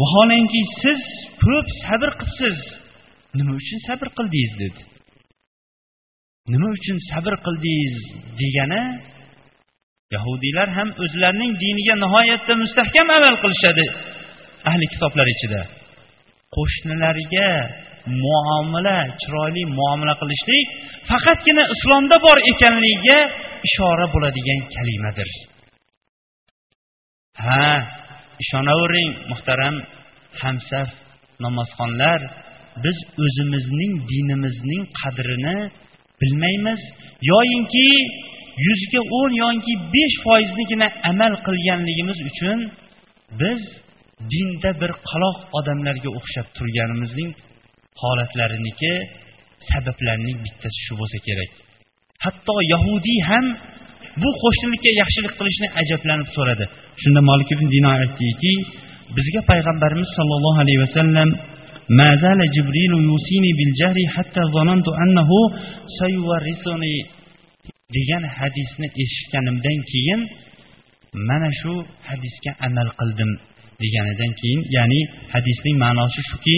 Vaholanki 0.01 0.61
siz 0.83 1.01
ko'p 1.45 1.67
sabr 1.85 2.11
qilibsiz. 2.21 2.59
Nima 3.39 3.53
uchun 3.61 3.79
sabr 3.89 4.09
qildingiz? 4.19 4.53
dedi. 4.63 4.81
Nima 6.53 6.69
uchun 6.77 6.99
sabr 7.11 7.35
qildingiz 7.47 7.97
degani 8.41 8.83
yahudiylar 10.15 10.69
ham 10.77 10.89
o'zlarining 11.05 11.53
diniga 11.63 11.95
nihoyatda 12.05 12.55
mustahkam 12.63 13.09
amal 13.19 13.35
qilishadi 13.43 13.87
ahli 14.71 14.85
kitoblar 14.93 15.27
ichida. 15.35 15.61
Qo'shnilariga 16.57 17.51
muomala 18.25 18.99
chiroyli 19.21 19.63
muomala 19.79 20.15
qilishlik 20.21 20.67
faqatgina 21.11 21.65
islomda 21.75 22.17
bor 22.27 22.39
ekanligiga 22.53 23.19
ishora 23.69 24.07
bo'ladigan 24.15 24.61
kalimadir. 24.75 25.31
Ha 27.45 27.69
ishonavering 28.43 29.11
muhtaram 29.31 29.77
hamsaf 30.43 30.89
namozxonlar 31.45 32.21
biz 32.85 32.97
o'zimizning 33.25 33.93
dinimizning 34.11 34.83
qadrini 35.01 35.59
bilmaymiz. 36.21 36.81
Yoyinki 37.33 37.89
yuzga 38.67 39.01
o'n 39.19 39.33
yoki 39.45 39.75
besh 39.95 40.17
foiznigina 40.25 40.89
amal 41.11 41.33
qilganligimiz 41.47 42.19
uchun 42.31 42.59
biz 43.41 43.61
dinda 44.33 44.71
bir 44.81 44.93
qaloq 45.11 45.39
odamlarga 45.59 46.11
o'xshab 46.19 46.47
turganimizning 46.57 47.31
holatlariniki 48.03 48.93
sabablarining 49.71 50.39
bittasi 50.45 50.79
shu 50.87 50.95
bo'lsa 51.01 51.19
kerak. 51.27 51.51
Hatto 52.25 52.57
yahudiy 52.73 53.21
ham 53.31 53.47
bu 54.23 54.29
qo'shnilikka 54.43 54.91
yaxshilik 55.01 55.35
qilishni 55.39 55.69
ajablanib 55.83 56.29
so'radi. 56.37 56.65
Shunda 57.03 57.21
molik 57.31 57.49
ibn 57.55 57.67
dino 57.75 57.89
aytdiki 57.99 58.53
bizga 59.17 59.41
payg'ambarimiz 59.51 60.11
sollallohu 60.19 60.59
alayhi 60.65 60.81
vasallam 60.85 61.29
ما 62.00 62.10
زال 62.24 62.40
جبريل 62.56 62.92
يوصيني 63.10 63.52
بالجهر 63.58 63.98
حتى 64.16 64.42
ظننت 64.56 64.88
أنه 65.04 65.30
سيورثني 66.00 66.96
degan 67.98 68.24
hadisni 68.40 68.88
eshitganimdan 69.04 69.80
keyin 69.92 70.22
mana 71.28 71.50
shu 71.60 71.74
hadisga 72.10 72.52
amal 72.68 72.90
qildim 73.00 73.32
deganidan 73.82 74.32
keyin 74.40 74.62
ya'ni 74.76 75.02
hadisning 75.34 75.76
ma'nosi 75.84 76.22
shuki 76.30 76.58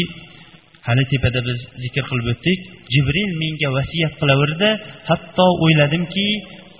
hali 0.87 1.03
tepada 1.11 1.39
biz 1.47 1.59
zikr 1.83 2.03
qilib 2.09 2.27
o'tdik 2.33 2.59
jibril 2.93 3.31
menga 3.41 3.69
vasiyat 3.77 4.13
qilaverdi 4.21 4.69
hatto 5.09 5.47
o'yladimki 5.65 6.27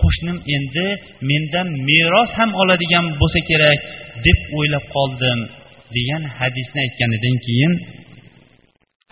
qo'shnim 0.02 0.38
endi 0.56 0.86
mendan 1.30 1.68
meros 1.88 2.30
ham 2.38 2.50
oladigan 2.62 3.06
bo'lsa 3.20 3.40
kerak 3.50 3.78
deb 4.26 4.38
o'ylab 4.58 4.84
qoldim 4.96 5.38
degan 5.96 6.22
hadisni 6.38 6.78
aytganidan 6.86 7.36
keyin 7.46 7.72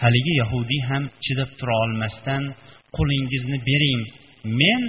haligi 0.04 0.34
yahudiy 0.42 0.82
ham 0.90 1.04
chidab 1.26 1.50
tura 1.60 1.76
olmasdan 1.84 2.44
qo'lingizni 2.98 3.58
bering 3.70 4.02
men 4.62 4.82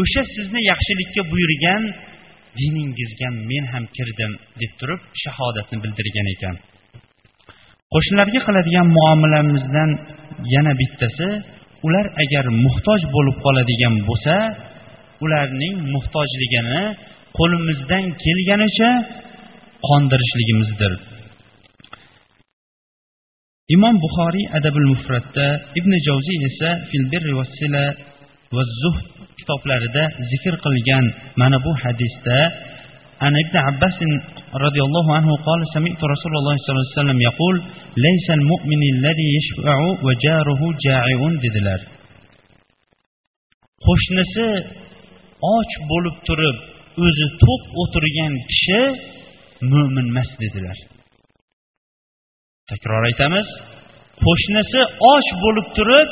o'sha 0.00 0.22
sizni 0.34 0.60
yaxshilikka 0.70 1.22
buyurgan 1.32 1.82
diningizga 2.58 3.28
men 3.50 3.64
ham 3.72 3.84
kirdim 3.96 4.32
deb 4.60 4.72
turib 4.80 5.00
shahodatni 5.22 5.76
bildirgan 5.84 6.28
ekan. 6.34 6.56
Qo'shnilarga 7.92 8.40
qiladigan 8.46 8.86
muomalamizdan 8.96 9.90
yana 10.54 10.72
bittasi 10.80 11.28
ular 11.86 12.06
agar 12.22 12.44
muhtoj 12.64 13.00
bo'lib 13.14 13.36
qoladigan 13.44 13.94
bo'lsa 14.08 14.36
ularning 15.24 15.74
muhtojligini 15.94 16.82
qo'limizdan 17.38 18.04
kelganicha 18.24 18.90
qondirishligimizdir. 19.88 20.92
imom 23.75 23.95
buxoriy 24.03 24.45
adabul 24.57 24.87
mufratda 24.93 25.47
ibn 25.79 25.91
javziy 26.07 26.39
esa 26.49 26.69
fil 26.89 27.05
birri 27.11 27.33
vassila 27.39 27.83
va 28.55 28.63
zuhd 28.81 29.05
kitoblarida 29.39 30.03
zikr 30.31 30.55
qilgan 30.65 31.05
mana 31.41 31.57
bu 31.65 31.71
hadisda 31.83 32.39
عن 33.25 33.33
ابن 33.43 33.55
عباس 33.67 33.99
رضي 34.65 34.81
الله 34.87 35.05
عنه 35.17 35.31
قال 35.47 35.59
سمعت 35.75 36.01
رسول 36.13 36.33
الله 36.39 36.55
صلى 36.63 36.71
الله 36.73 36.87
عليه 36.87 36.99
وسلم 37.01 37.19
يقول 37.29 37.55
ليس 38.07 38.27
المؤمن 38.39 38.81
الذي 38.95 39.27
يشفع 39.37 39.77
وجاره 40.07 40.61
جائع 40.85 41.19
dedilar 41.43 41.79
qo'shnisi 43.85 44.47
och 45.53 45.71
bo'lib 45.89 46.15
turib 46.27 46.57
o'zi 47.05 47.27
to'q 47.43 47.61
o'tirgan 47.81 48.33
kishi 48.49 48.81
mo'min 49.71 50.05
emas 50.11 50.29
dedilar 50.41 50.77
Takror 52.70 53.02
aytamiz 53.10 53.46
qo'shnisi 54.24 54.80
och 55.12 55.26
bo'lib 55.44 55.66
turib 55.76 56.08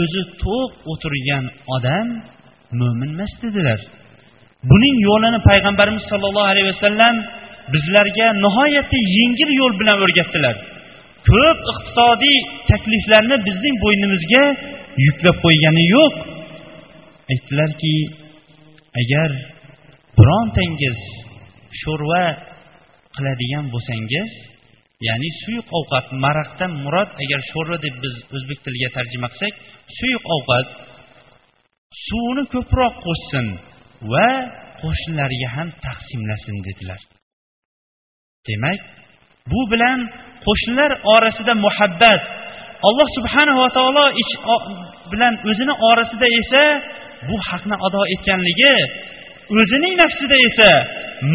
o'zi 0.00 0.22
to'q 0.42 0.70
o'tirgan 0.92 1.44
odam 1.76 2.06
mo'min 2.80 3.10
emas 3.16 3.32
dedilar. 3.42 3.80
Buning 4.70 4.96
yo'lini 5.08 5.40
payg'ambarimiz 5.50 6.04
sollallohu 6.10 6.50
alayhi 6.52 6.68
vasallam 6.72 7.14
bizlarga 7.74 8.26
nihoyatda 8.44 8.98
yengil 9.18 9.50
yo'l 9.60 9.72
bilan 9.80 9.96
o'rgatdilar. 10.04 10.56
Ko'p 11.28 11.58
iqtisodiy 11.72 12.36
takliflarni 12.70 13.36
bizning 13.48 13.76
bo'ynimizga 13.84 14.44
yuklab 15.06 15.36
qo'ygani 15.44 15.84
yo'q. 15.94 16.12
Aytdilarki 17.32 17.94
agar 19.00 19.30
birontangiz 20.18 20.98
sho'rva 21.82 22.24
qiladigan 23.16 23.64
bo'lsangiz 23.74 24.30
ya'ni 25.06 25.30
suyuq 25.42 25.68
ovqat 25.78 26.06
maraqdan 26.24 26.72
murod 26.84 27.10
agar 27.22 27.40
sho'rva 27.52 27.76
deb 27.84 27.94
biz 28.04 28.14
o'zbek 28.36 28.58
tiliga 28.64 28.88
tarjima 28.96 29.28
qilsak 29.32 29.54
suyuq 29.98 30.24
ovqat 30.36 30.66
suvni 32.06 32.44
ko'proq 32.54 32.94
qo'shsin 33.06 33.46
va 34.12 34.28
qo'shnilarga 34.82 35.48
ham 35.56 35.68
taqsimlasin 35.86 36.56
dedilar. 36.66 37.00
Demak 38.48 38.80
bu 39.52 39.60
bilan 39.72 39.98
qo'shnilar 40.46 40.90
orasida 41.14 41.54
muhabbat 41.66 42.22
alloh 42.88 43.08
subhanava 43.16 43.66
taolo 43.76 44.04
bilan 45.12 45.34
o'zini 45.50 45.74
orasida 45.90 46.26
esa 46.40 46.64
bu 47.28 47.36
haqni 47.48 47.76
ado 47.86 48.02
etganligi 48.14 48.74
o'zining 49.58 49.94
nafsida 50.02 50.36
esa 50.48 50.70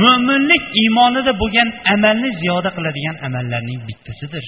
mo'minlik 0.01 0.63
iymonida 0.82 1.34
bo'lgan 1.41 1.69
amalni 1.95 2.30
ziyoda 2.41 2.69
qiladigan 2.78 3.15
amallarning 3.28 3.80
bittasidir 3.88 4.45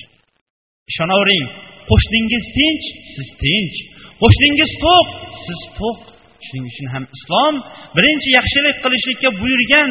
ishonavering 0.92 1.46
qo'shningiz 1.90 2.46
tinch 2.58 2.86
siz 3.16 3.30
tinch. 3.44 3.76
Qo'shningiz 4.22 4.72
to'q 4.84 5.08
siz 5.46 5.62
to'q. 5.80 6.00
Shuning 6.46 6.66
uchun 6.72 6.88
ham 6.94 7.04
islom 7.18 7.56
birinchi 7.98 8.30
yaxshilik 8.40 8.78
qilishlikka 8.84 9.30
buyurgan 9.42 9.90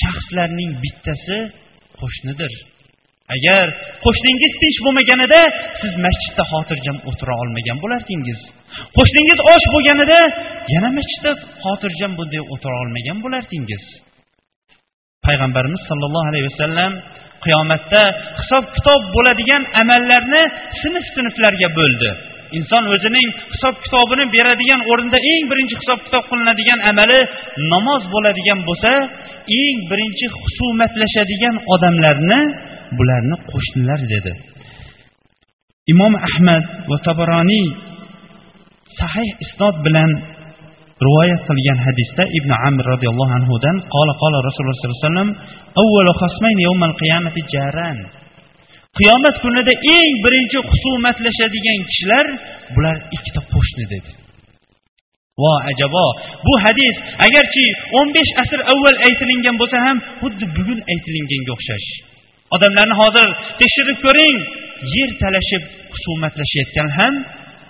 shaxslarning 0.00 0.70
bittasi 0.82 1.38
qo'shnidir. 2.00 2.52
Agar 3.34 3.64
qo'shningiz 4.04 4.52
tinch 4.62 4.78
bo'lmaganida 4.86 5.40
siz 5.80 5.92
masjidda 6.04 6.44
xotirjam 6.52 6.96
o'tira 7.10 7.34
olmagan 7.42 7.76
bo'lardingiz. 7.84 8.40
Qo'shningiz 8.96 9.38
och 9.52 9.64
bo'lganida 9.74 10.20
yana 10.74 10.90
masjidda 10.98 11.32
xotirjam 11.64 12.12
bunday 12.18 12.42
o'tira 12.54 12.76
olmagan 12.82 13.18
bo'lardingiz. 13.24 13.84
Payg'ambarimiz 15.26 15.82
sollallohu 15.90 16.28
alayhi 16.30 16.46
vasallam 16.50 16.92
qiyomatda 17.44 18.02
hisob 18.40 18.64
kitob 18.76 19.02
bo'ladigan 19.16 19.62
amallarni 19.82 20.42
sinf 20.80 21.04
sinflarga 21.16 21.68
bo'ldi. 21.78 22.10
Inson 22.58 22.84
o'zining 22.94 23.28
hisob 23.52 23.74
kitobini 23.84 24.24
beradigan 24.34 24.80
o'rinda 24.90 25.18
eng 25.32 25.44
birinchi 25.50 25.74
hisob 25.80 25.98
kitob 26.06 26.24
qilinadigan 26.30 26.80
amali 26.90 27.20
namoz 27.72 28.02
bo'ladigan 28.14 28.60
bo'lsa 28.68 28.92
eng 29.62 29.78
birinchi 29.90 30.26
husumatlashadigan 30.40 31.56
odamlarni 31.74 32.40
bularni 32.98 33.36
qo'shnilar 33.50 34.00
dedi. 34.14 34.32
Imom 35.92 36.12
ahmad 36.28 36.64
va 36.90 36.96
tabaroniy 37.08 37.66
sahih 39.00 39.28
isnod 39.44 39.76
bilan 39.86 40.10
rivoyat 41.06 41.40
qilgan 41.48 41.78
hadisda 41.86 42.22
ibn 42.38 42.50
amr 42.68 42.84
roziyallohu 42.92 43.32
anhudan 43.38 43.76
qola 43.94 44.12
qola 44.22 44.38
rasululloh 44.48 44.76
sollallohu 44.78 44.98
alayhi 44.98 45.08
vasallam 45.10 45.30
avvalu 45.82 46.12
xasmayni 46.22 46.62
yawmal 46.68 46.94
qiyamati 47.00 47.40
jaran. 47.54 47.98
Qiyomat 48.98 49.36
kunida 49.44 49.72
eng 49.96 50.12
birinchi 50.24 50.58
husumatlashadigan 50.70 51.80
kishilar 51.88 52.26
bular 52.74 52.96
ikkita 53.16 53.40
qo'shni 53.52 53.84
dedi. 53.92 54.10
Vo 55.42 55.52
ajabo 55.70 56.06
bu 56.46 56.54
hadis 56.64 56.94
agarchi 57.26 57.66
o'n 57.98 58.08
besh 58.16 58.32
asr 58.42 58.60
avval 58.72 58.96
aytilingan 59.06 59.56
bo'lsa 59.60 59.78
ham 59.86 59.98
xuddi 60.20 60.44
bugun 60.56 60.80
aytilinganga 60.92 61.52
o'xshash. 61.56 61.88
Odamlarni 62.54 62.94
hozir 63.02 63.28
tekshirib 63.60 63.98
ko'ring. 64.06 64.36
Yer 64.96 65.10
talashib 65.22 65.62
husumatlashayotgan 65.94 66.88
ham 66.98 67.14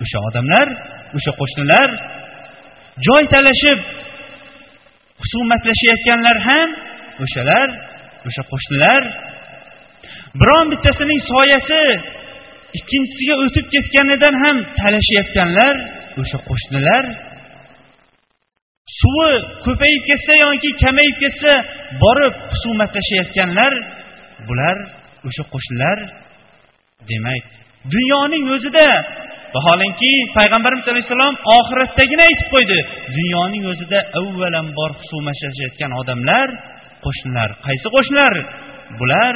o'sha 0.03 0.19
odamlar 0.29 0.67
o'sha 1.17 1.33
qo'shnilar 1.41 1.89
joy 3.07 3.23
talashib 3.35 3.79
husumatlashayotganlar 5.23 6.37
ham 6.49 6.69
o'shalar 7.25 7.69
o'sha 8.29 8.43
qo'shnilar. 8.53 9.03
Biron 10.41 10.67
bittasining 10.73 11.21
soyasi 11.33 11.83
ikkinchisiga 12.79 13.35
o'tib 13.45 13.67
ketganidan 13.75 14.35
ham 14.45 14.57
talashayotganlar 14.81 15.75
o'sha 16.21 16.39
qo'shnilar. 16.49 17.05
Suvi 19.01 19.33
ko'payib 19.65 20.03
ketsa 20.11 20.35
yoki 20.45 20.71
kamayib 20.83 21.17
ketsa 21.23 21.53
borib 22.03 22.35
husumatlashayotganlar 22.53 23.73
bular 24.49 24.77
o'sha 25.29 25.45
qo'shnilar 25.53 25.99
demak 27.11 27.45
dunyoning 27.95 28.45
o'zida. 28.57 28.89
Vaholanki 29.57 30.11
payg'ambarimiz 30.37 30.87
alayhissalom 30.93 31.35
oxiratdagini 31.59 32.23
aytib 32.29 32.49
qo'ydi 32.55 32.79
dunyoning 33.19 33.65
o'zida 33.73 33.99
avvalambor 34.21 34.91
husumatlashayotgan 35.01 35.93
odamlar 36.01 36.49
qo'shnilar. 37.05 37.51
Qaysi 37.67 37.89
qo'shnilar? 37.97 38.35
Bular 39.01 39.35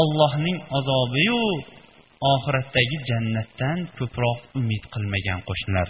ollohning 0.00 0.58
azobiyu 0.78 1.40
oxiratdagi 2.34 2.96
jannatdan 3.10 3.78
ko'proq 3.98 4.38
umid 4.60 4.84
qilmagan 4.94 5.40
qo'shnilar. 5.48 5.88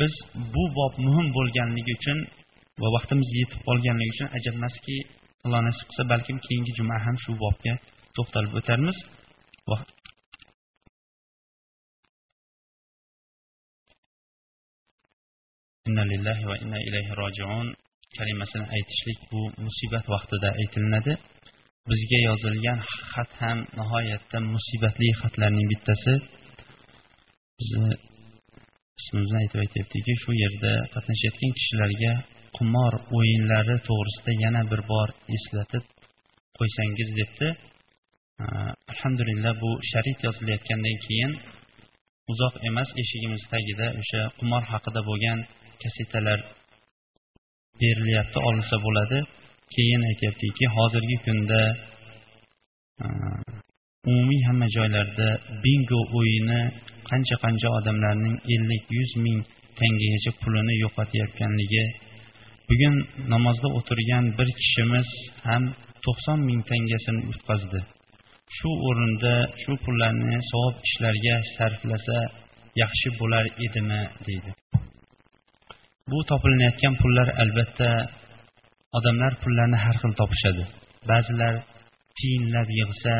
Biz 0.00 0.14
bu 0.54 0.64
bob 0.78 0.92
muhim 1.04 1.28
bo'lganligi 1.36 1.92
uchun 1.98 2.18
va 2.82 2.88
vaqtimiz 2.96 3.28
yetib 3.40 3.60
qolganligi 3.68 4.12
uchun 4.16 4.28
ajabmaski 4.38 4.96
alloh 5.44 5.60
nasib 5.68 5.86
qilsa 5.88 6.04
balkim 6.12 6.36
keyingi 6.46 6.72
juma 6.78 6.96
ham 7.06 7.16
shu 7.24 7.32
bobga 7.42 7.74
to'xtalib 8.16 8.52
o'tarmiz. 8.60 8.98
Inna 15.88 16.04
lillahi 16.12 16.44
va 16.50 16.56
inna 16.64 16.78
ilayhi 16.88 17.12
rojiun. 17.22 17.66
Kalimasini 18.18 18.66
aytishlik 18.76 19.18
bu 19.30 19.40
musibat 19.64 20.04
vaqtida 20.14 20.48
aytilinadi. 20.60 21.12
Bizga 21.90 22.18
yozilgan 22.28 22.80
xat 23.12 23.30
ham 23.42 23.58
nihoyatda 23.78 24.38
musibatli 24.54 25.08
xatlarning 25.20 25.66
bittasi. 25.72 26.14
Bizni 27.58 27.92
ismimizni 29.00 29.38
aytib 29.42 29.60
aytyaptiki 29.64 30.12
shu 30.22 30.30
yerda 30.42 30.72
qatnashayotgan 30.94 31.52
kishilarga 31.58 32.12
qimor 32.56 32.94
o'yinlari 33.18 33.76
to'g'risida 33.88 34.32
yana 34.44 34.62
bir 34.70 34.80
bor 34.92 35.08
eslatib 35.36 35.84
qo'ysangiz 36.58 37.08
debdi. 37.18 37.48
Alhamdulillah 38.92 39.52
bu 39.62 39.70
sharit 39.90 40.18
yozilayotgandan 40.26 40.96
keyin 41.06 41.32
uzoq 42.32 42.54
emas 42.68 42.88
eshigimiz 43.02 43.42
tagida 43.52 43.86
o'sha 44.00 44.22
qimor 44.38 44.62
haqida 44.72 45.00
bo'lgan 45.08 45.38
kasetalar 45.82 46.40
berilyapti 47.80 48.38
olinsa 48.48 48.76
bo'ladi. 48.86 49.18
Keyin 49.74 50.02
aytyaptiki 50.10 50.64
hozirgi 50.76 51.16
kunda 51.26 51.60
umumiy 54.10 54.42
hamma 54.48 54.66
joylarda 54.76 55.28
bingo 55.64 56.00
o'yini 56.18 56.60
qancha 57.08 57.36
qancha 57.44 57.68
odamlarning 57.78 58.36
ellik 58.54 58.84
yuz 58.98 59.12
ming 59.24 59.40
tangagacha 59.78 60.32
pulini 60.42 60.74
yo'qotayotganligi. 60.84 61.84
Bugun 62.68 62.96
namozda 63.32 63.68
o'tirgan 63.78 64.24
bir 64.38 64.48
kishimiz 64.60 65.08
ham 65.48 65.62
to'qson 66.04 66.38
ming 66.48 66.60
tangasini 66.70 67.20
yutqazdi 67.30 67.80
shu 68.56 68.70
o'rinda 68.88 69.34
shu 69.62 69.72
pullarni 69.84 70.34
savob 70.50 70.74
ishlarga 70.88 71.36
sarflasa 71.56 72.18
yaxshi 72.82 73.08
bo'lar 73.20 73.44
edimi 73.66 74.00
deydi. 74.26 74.50
Bu 76.10 76.18
topilinayotgan 76.30 76.94
pullar 77.02 77.28
albatta 77.42 77.90
odamlar 78.98 79.32
pullarni 79.42 79.78
har 79.84 79.96
xil 80.02 80.12
topishadi. 80.20 80.64
Ba'zilar 81.10 81.54
tiyinlab 82.18 82.68
yig'sa 82.80 83.14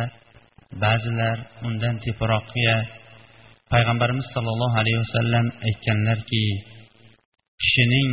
ba'zilar 0.82 1.36
undan 1.66 1.94
teparoqqa 2.04 2.76
payg'ambarimiz 3.72 4.26
sollallohu 4.34 4.76
alayhi 4.82 5.00
vasallam 5.04 5.46
aytganlarki 5.68 6.44
kishining 7.62 8.10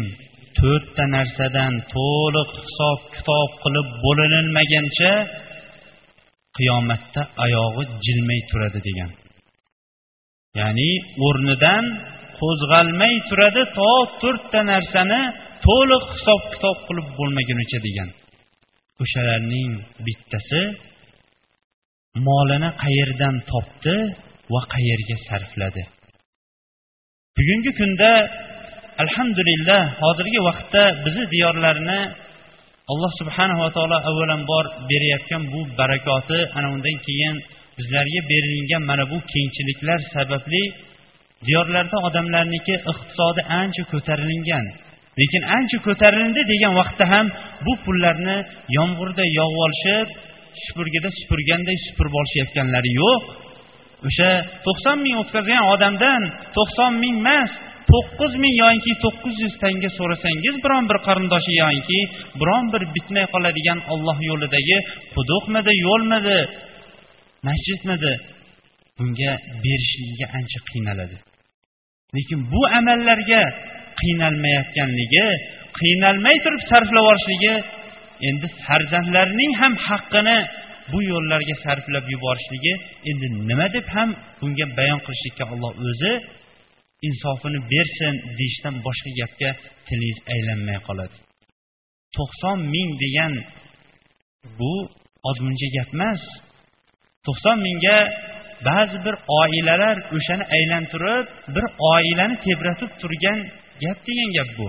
to'rtta 0.59 1.03
narsadan 1.15 1.73
to'liq 1.95 2.49
hisob 2.65 2.99
kitob 3.15 3.49
qilib 3.63 3.87
bo'linilmagancha 4.05 5.13
qiyomatda 6.57 7.21
oyog'i 7.45 7.83
jilmay 8.05 8.41
turadi 8.49 8.79
degan. 8.87 9.11
Ya'ni 10.59 10.89
o'rnidan 11.27 11.85
qo'zg'almay 12.39 13.13
turadi 13.29 13.63
to 13.77 13.91
to'rtta 14.21 14.59
narsani 14.71 15.21
to'liq 15.67 16.03
hisob 16.15 16.41
kitob 16.53 16.77
qilib 16.87 17.07
bo'lmagunicha 17.17 17.79
degan. 17.87 18.09
O'shalarning 19.03 19.71
bittasi 20.05 20.61
molini 22.27 22.69
qayerdan 22.83 23.35
topdi 23.51 23.95
va 24.53 24.61
qayerga 24.73 25.15
sarfladi. 25.27 25.83
Bugungi 27.37 27.71
kunda 27.79 28.11
alhamdulillah 29.03 29.81
hozirgi 30.03 30.39
vaqtda 30.49 30.83
bizni 31.05 31.25
diyorlarni 31.33 31.99
alloh 32.91 33.11
subhanava 33.19 33.67
taolo 33.75 33.97
avvalambor 34.09 34.65
berayotgan 34.89 35.43
bu 35.53 35.59
barakoti 35.79 36.39
ana 36.57 36.67
undan 36.75 36.97
keyin 37.07 37.35
bizlarga 37.77 38.21
berilgan 38.31 38.83
mana 38.89 39.03
bu 39.11 39.17
kengchiliklar 39.33 39.99
sababli 40.15 40.63
diyorlarda 41.47 41.97
odamlarniki 42.07 42.75
iqtisodi 42.91 43.41
ancha 43.59 43.83
ko'tarilgan 43.91 44.65
lekin 45.19 45.43
ancha 45.57 45.77
ko'tarildi 45.87 46.41
degan 46.51 46.73
vaqtda 46.79 47.05
ham 47.13 47.25
bu 47.65 47.73
pullarni 47.85 48.37
yomg'irda 48.77 49.23
yog'ib 49.39 49.61
olishib 49.65 50.07
supurgida 50.65 51.09
supurganday 51.19 51.77
supurib 51.87 52.13
olishayotganlari 52.21 52.91
yo'q. 53.01 53.23
O'sha 54.07 54.29
to'qson 54.65 54.97
ming 55.05 55.15
o'tkazgan 55.21 55.63
odamdan 55.73 56.21
to'qson 56.57 56.91
ming 57.03 57.15
emas 57.23 57.51
to'qqiz 57.91 58.33
ming 58.43 58.55
yoinki 58.61 58.93
to'qqiz 59.03 59.35
yuz 59.43 59.53
tanga 59.63 59.89
so'rasangiz 59.99 60.55
biron 60.65 60.83
bir 60.89 60.97
qarindoshi 61.07 61.53
yoinki 61.63 61.99
biron 62.41 62.65
bir 62.73 62.83
bitmay 62.95 63.25
qoladigan 63.33 63.79
olloh 63.93 64.17
yo'lidagi 64.29 64.77
quduqmidi 65.15 65.73
yo'lmidi 65.87 66.39
masjidmidi 67.47 68.13
bunga 68.97 69.31
berishligiga 69.63 70.27
ancha 70.37 70.59
qiynaladi. 70.69 71.17
Lekin 72.15 72.39
bu 72.53 72.61
amallarga 72.79 73.43
qiynalmayotganligi 73.99 75.27
qiynalmay 75.79 76.37
turib 76.45 76.63
sarflab 76.69 76.99
yuborishligi 76.99 77.53
endi 78.27 78.47
farzandlarning 78.65 79.53
ham 79.61 79.73
haqqini 79.87 80.37
bu 80.91 80.99
yo'llarga 81.11 81.55
sarflab 81.65 82.05
yuborishligi 82.13 82.73
endi 83.09 83.27
nima 83.49 83.67
deb 83.75 83.87
ham 83.95 84.09
bunga 84.39 84.65
bayon 84.77 84.99
qilishlikka 85.05 85.43
olloh 85.53 85.73
o'zi 85.89 86.13
insofini 87.07 87.59
bersin 87.73 88.13
deyishdan 88.37 88.75
boshqa 88.85 89.11
gapga 89.19 89.49
tilingiz 89.87 90.19
aylanmay 90.33 90.79
qoladi. 90.87 91.17
To'qson 92.15 92.57
ming 92.73 92.89
degan 93.03 93.33
bu 94.59 94.73
ozmuncha 95.29 95.67
gap 95.75 95.89
emas. 95.95 96.21
To'qson 97.25 97.57
mingga 97.67 97.97
ba'zi 98.69 98.97
bir 99.05 99.15
oilalar 99.41 99.95
o'shani 100.15 100.45
aylantirib 100.55 101.25
bir 101.55 101.65
oilani 101.93 102.35
tebratib 102.45 102.91
turgan 103.01 103.39
gap 103.83 103.99
degan 104.07 104.29
gap 104.37 104.49
bu. 104.57 104.67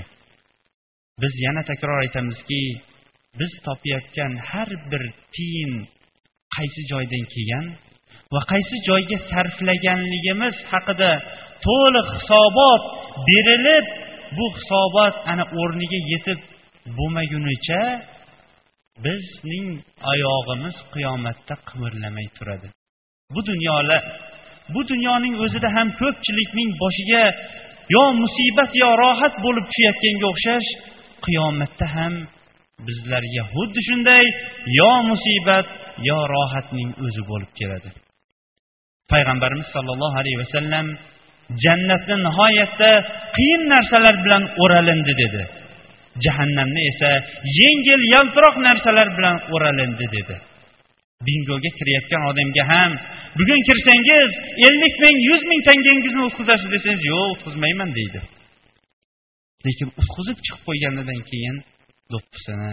Biz 1.22 1.32
yana 1.46 1.62
takror 1.70 1.96
aytamizki 2.04 2.60
biz 3.38 3.52
topayotgan 3.66 4.32
har 4.50 4.70
bir 4.90 5.02
tiyin 5.34 5.72
qaysi 6.56 6.82
joydan 6.92 7.24
kelgan 7.32 7.66
va 8.32 8.40
qaysi 8.52 8.76
joyga 8.88 9.18
sarflaganligimiz 9.30 10.56
haqida 10.72 11.10
to'liq 11.66 12.06
hisobot 12.16 12.82
berilib 13.28 13.86
bu 14.36 14.46
hisobot 14.56 15.14
ana 15.32 15.44
o'rniga 15.60 16.00
yetib 16.12 16.40
bo'lmagunicha 16.98 17.82
bizning 19.04 19.68
oyog'imiz 20.12 20.76
qiyomatda 20.94 21.54
qimirlamay 21.68 22.28
turadi. 22.36 22.68
Bu 23.34 23.40
dunyolar 23.50 24.02
bu 24.74 24.80
dunyoning 24.90 25.34
o'zida 25.44 25.68
ham 25.76 25.88
ko'pchilikning 26.00 26.70
boshiga 26.82 27.24
yo 27.96 28.04
musibat 28.22 28.70
yo 28.82 28.90
rohat 29.02 29.34
bo'lib 29.44 29.64
tushayotganga 29.70 30.26
o'xshash 30.32 30.68
qiyomatda 31.26 31.86
ham 31.96 32.14
bizlarga 32.86 33.42
xuddi 33.52 33.80
shunday 33.88 34.24
yo 34.78 34.92
musibat 35.10 35.66
yo 36.08 36.18
rohatning 36.34 36.90
o'zi 37.06 37.22
bo'lib 37.30 37.50
keladi. 37.58 37.88
Payg'ambarimiz 39.12 39.68
sollallohu 39.74 40.16
alayhi 40.22 40.38
vasallam 40.42 40.86
jannatni 41.64 42.16
nihoyatda 42.26 42.90
qiyin 43.36 43.62
narsalar 43.72 44.14
bilan 44.24 44.44
o'ralindi 44.62 45.14
dedi. 45.22 45.42
Jahannamni 46.24 46.82
esa 46.92 47.10
yengil 47.60 48.02
yaltiroq 48.14 48.56
narsalar 48.68 49.08
bilan 49.16 49.36
o'ralindi 49.54 50.06
dedi. 50.16 50.36
Bingoga 51.26 51.70
kirayotgan 51.78 52.22
odamga 52.30 52.64
ham 52.72 52.90
bugun 53.38 53.60
kirsangiz 53.68 54.30
ellik 54.66 54.94
ming 55.04 55.16
yuz 55.30 55.42
ming 55.50 55.60
tangangizni 55.68 56.22
o'tqizasiz 56.28 56.68
desangiz 56.74 57.02
yo'q 57.12 57.26
o'tkazmayman 57.32 57.90
deydi. 57.98 58.20
Lekin 59.66 59.88
o'tqizib 60.00 60.38
chiqib 60.44 60.62
qo'yganidan 60.68 61.20
keyin 61.30 61.56
do'ppisini 62.11 62.71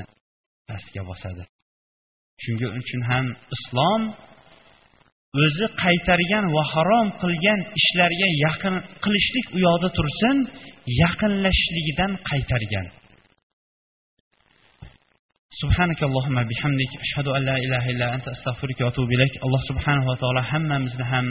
pastga 0.69 1.03
bosadi 1.11 1.43
shuning 2.43 2.73
uchun 2.81 3.03
ham 3.11 3.27
islom 3.57 4.03
o'zi 5.45 5.67
qaytargan 5.83 6.45
va 6.57 6.63
harom 6.73 7.07
qilgan 7.23 7.61
ishlarga 7.81 8.29
yaqin 8.47 8.75
qilishlik 9.05 9.47
u 9.57 9.59
yoqda 9.67 9.89
tursin 9.99 10.37
yaqinlashishligidan 11.03 12.13
qaytargan 12.31 12.89
سبحانك 15.63 16.01
اللهم 16.09 16.39
بحمدك 16.51 16.93
أشهد 17.07 17.27
أن 17.37 17.43
لا 17.51 17.57
إله 17.65 17.85
إلا 17.93 18.07
أنت 18.15 18.27
أستغفرك 18.35 18.79
وأتوب 18.85 19.09
إليك 19.17 19.35
الله 19.47 19.61
سبحانه 19.71 20.05
وتعالى 20.11 20.43
hammamizni 20.51 21.05
ham 21.13 21.27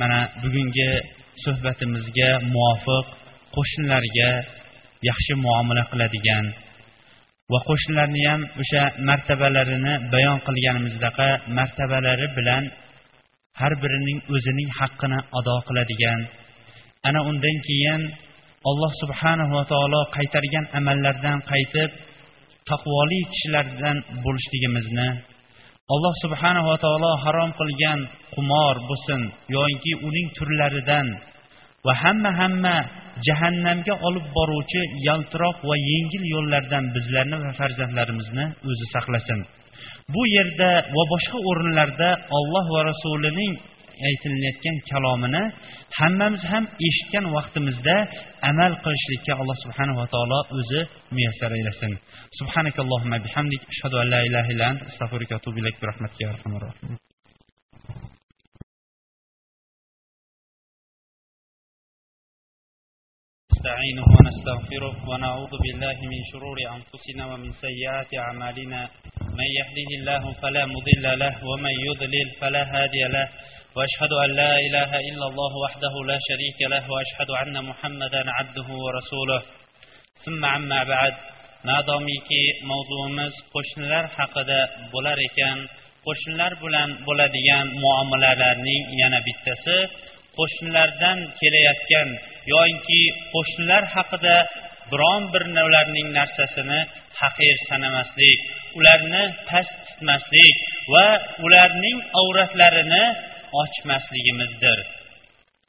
mana 0.00 0.18
bugungi 0.42 0.90
suhbatimizga 1.44 2.30
muvofiq 2.54 3.06
qo'shnilarga 3.56 4.30
yaxshi 5.08 5.32
muomala 5.44 5.82
qiladigan 5.92 6.44
va 7.51 7.59
qo'shnilarni 7.69 8.21
ham 8.29 8.41
o'sha 8.61 8.83
martabalarini 9.09 9.93
bayon 10.13 10.37
qilganimizdaqa 10.47 11.29
martabalari 11.57 12.27
bilan 12.37 12.63
har 13.59 13.73
birining 13.83 14.19
o'zining 14.35 14.69
haqqini 14.79 15.19
ado 15.39 15.55
qiladigan. 15.67 16.19
Ana 17.07 17.19
undan 17.29 17.57
keyin 17.67 18.01
alloh 18.69 18.91
subhanahu 19.01 19.51
va 19.57 19.63
taolo 19.71 20.01
qaytargan 20.15 20.65
amallardan 20.79 21.37
qaytib 21.51 21.91
taqvoli 22.69 23.19
kishilardan 23.31 23.97
bo'lishligimizni 24.23 25.09
alloh 25.93 26.13
subhanava 26.23 26.75
taolo 26.83 27.11
harom 27.23 27.51
qilgan 27.59 27.99
qumor 28.35 28.75
bo'lsin 28.89 29.21
yoinki 29.55 29.91
uning 30.07 30.27
turlaridan 30.37 31.07
va 31.85 31.93
hamma 32.03 32.31
hamma 32.39 32.77
jahannamga 33.27 33.93
olib 34.07 34.25
boruvchi 34.37 34.81
yaltiroq 35.07 35.57
va 35.69 35.75
yengil 35.91 36.23
yo'llardan 36.35 36.85
bizlarni 36.95 37.37
va 37.45 37.51
farzandlarimizni 37.59 38.45
o'zi 38.69 38.85
saqlasin. 38.95 39.39
Bu 40.13 40.21
yerda 40.35 40.69
va 40.95 41.03
boshqa 41.13 41.37
o'rinlarda 41.49 42.09
olloh 42.39 42.65
va 42.75 42.81
rasulining 42.91 43.53
aytilayotgan 44.09 44.77
kalomini 44.91 45.43
hammamiz 45.99 46.43
ham 46.51 46.63
eshitgan 46.87 47.25
vaqtimizda 47.35 47.95
amal 48.49 48.73
qilishlikka 48.83 49.33
alloh 49.41 49.57
subhanava 49.63 50.05
taolo 50.13 50.39
o'zi 50.59 50.81
muyassar 51.15 51.51
aylasin. 51.57 51.93
Subhanakallohumma 52.39 53.17
bihamdik. 53.25 53.61
Ashhadu 53.73 53.95
an 54.03 54.07
la 54.13 54.19
ilaha 54.29 54.49
illa 54.53 54.65
ant. 54.71 54.81
Astag'firuka 54.89 55.33
va 55.35 55.39
atubu 55.41 55.57
ilayk. 55.61 55.75
Bi 55.81 55.85
rahmatika 55.91 56.23
ونستعينه 63.65 64.07
ونستغفره 64.17 64.95
ونعوذ 65.09 65.53
بالله 65.63 65.97
من 66.13 66.21
شرور 66.31 66.57
أنفسنا 66.77 67.23
ومن 67.31 67.51
سيئات 67.65 68.09
أعمالنا. 68.25 68.81
من 69.39 69.49
يهده 69.59 69.89
الله 69.99 70.23
فلا 70.41 70.65
مضل 70.65 71.05
له 71.23 71.33
ومن 71.49 71.75
يضلل 71.87 72.27
فلا 72.41 72.63
هادي 72.73 73.03
له. 73.15 73.27
وأشهد 73.75 74.11
أن 74.23 74.29
لا 74.41 74.53
إله 74.67 74.91
إلا 75.09 75.25
الله 75.31 75.51
وحده 75.65 75.93
لا 76.11 76.17
شريك 76.29 76.59
له 76.73 76.83
وأشهد 76.93 77.29
أن 77.41 77.55
محمدا 77.69 78.21
عبده 78.37 78.67
ورسوله. 78.85 79.41
ثم 80.25 80.45
عما 80.45 80.83
بعد 80.83 81.13
madomiki 81.69 82.43
mavzuimiz 82.71 83.33
qo'shnilar 83.53 84.05
haqida 84.17 84.59
bo'lar 84.93 85.17
ekan. 85.29 85.57
qo'shnilar 86.05 86.53
bilan 86.63 86.89
bo'ladigan 87.07 87.65
muomalalarning 87.83 88.83
yana 89.01 89.19
bittasi 89.27 89.77
qo'shnilardan 90.37 91.17
kelayotgan 91.39 92.09
yoinki 92.53 93.01
qo'shnilar 93.33 93.83
haqida 93.95 94.35
biron 94.91 95.23
bir 95.33 95.43
ularning 95.67 96.07
narsasini 96.19 96.79
haqir 97.21 97.55
sanamaslik 97.69 98.39
ularni 98.77 99.23
past 99.49 99.75
tutmaslik 99.87 100.55
va 100.93 101.07
ularning 101.45 101.97
avratlarini 102.21 103.05
ochmasligimizdir. 103.61 104.79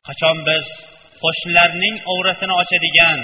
Qachon 0.06 0.38
biz 0.48 0.66
qo'shnilarning 1.22 1.96
avratini 2.12 2.54
ochadigan 2.62 3.20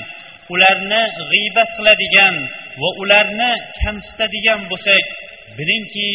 ularni 0.55 1.03
g'iybat 1.31 1.71
qiladigan 1.79 2.37
va 2.83 2.91
ularni 3.03 3.51
kamsitadigan 3.83 4.61
bo'lsak 4.71 5.05
bilingki 5.59 6.11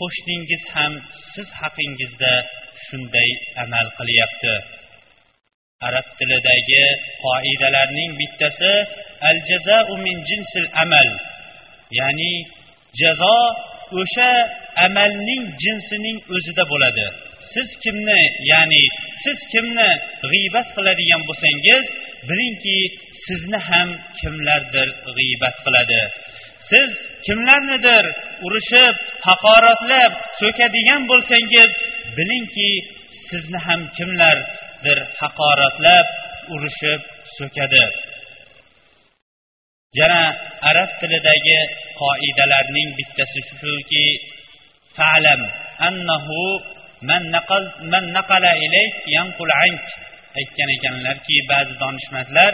qo'shningiz 0.00 0.62
ham 0.74 0.92
siz 1.32 1.48
haqingizda 1.60 2.34
shunday 2.84 3.30
amal 3.64 3.86
qilyapti. 3.98 4.54
Arab 5.86 6.06
tilidagi 6.18 6.84
qoidalarning 7.24 8.12
bittasi 8.20 8.74
al 9.28 9.38
jazau 9.48 9.88
min 10.06 10.16
jinsil 10.28 10.66
amal. 10.82 11.08
Ya'ni 11.98 12.34
jazo 13.00 13.38
o'sha 14.00 14.30
amalning 14.86 15.44
jinsining 15.62 16.18
o'zida 16.34 16.64
bo'ladi. 16.72 17.06
Siz 17.52 17.68
kimni 17.82 18.20
ya'ni 18.50 18.84
siz 19.22 19.38
kimni 19.52 19.90
g'iybat 20.30 20.68
qiladigan 20.76 21.22
bo'lsangiz 21.28 21.84
bilingki 22.28 22.78
sizni 23.26 23.58
ham 23.68 23.88
kimlardir 24.20 24.88
g'iybat 25.16 25.56
qiladi. 25.64 26.02
Siz 26.70 26.90
kimlarnidir 27.26 28.04
urushib 28.46 28.94
haqoratlab 29.28 30.12
so'kadigan 30.40 31.02
bo'lsangiz 31.10 31.70
bilingki 32.16 32.70
sizni 33.30 33.58
ham 33.66 33.80
kimlar 33.96 34.38
bir 34.84 34.98
haqoratlab 35.20 36.06
urushib 36.54 37.02
so'kadi. 37.38 37.84
Yana 40.00 40.22
arab 40.70 40.90
tilidagi 41.00 41.58
qoidalarning 42.00 42.88
bittasi 42.98 43.40
shuki 43.48 44.06
falam 44.96 45.40
annahu 45.88 46.38
man 47.08 47.22
naqal 47.34 47.64
man 47.92 48.04
naqala 48.16 48.52
ilayk 48.66 48.94
yanqul 49.16 49.50
ank 49.64 49.84
aytgan 50.38 50.68
ekanlarki 50.76 51.36
ba'zi 51.50 51.74
donishmandlar 51.82 52.52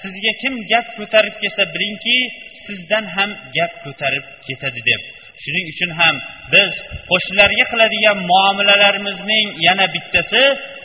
sizga 0.00 0.32
kim 0.42 0.54
gap 0.70 0.86
ko'tarib 0.98 1.34
kelsa 1.42 1.64
bilingki 1.74 2.18
sizdan 2.66 3.04
ham 3.16 3.30
gap 3.56 3.72
ko'tarib 3.84 4.24
ketadi 4.46 4.80
deb 4.90 5.02
shuning 5.42 5.66
uchun 5.72 5.90
ham 6.00 6.16
biz 6.54 6.72
qo'shnilarga 7.10 7.64
qiladigan 7.72 8.18
muomalalarimizning 8.30 9.46
yana 9.66 9.86
bittasi 9.94 10.42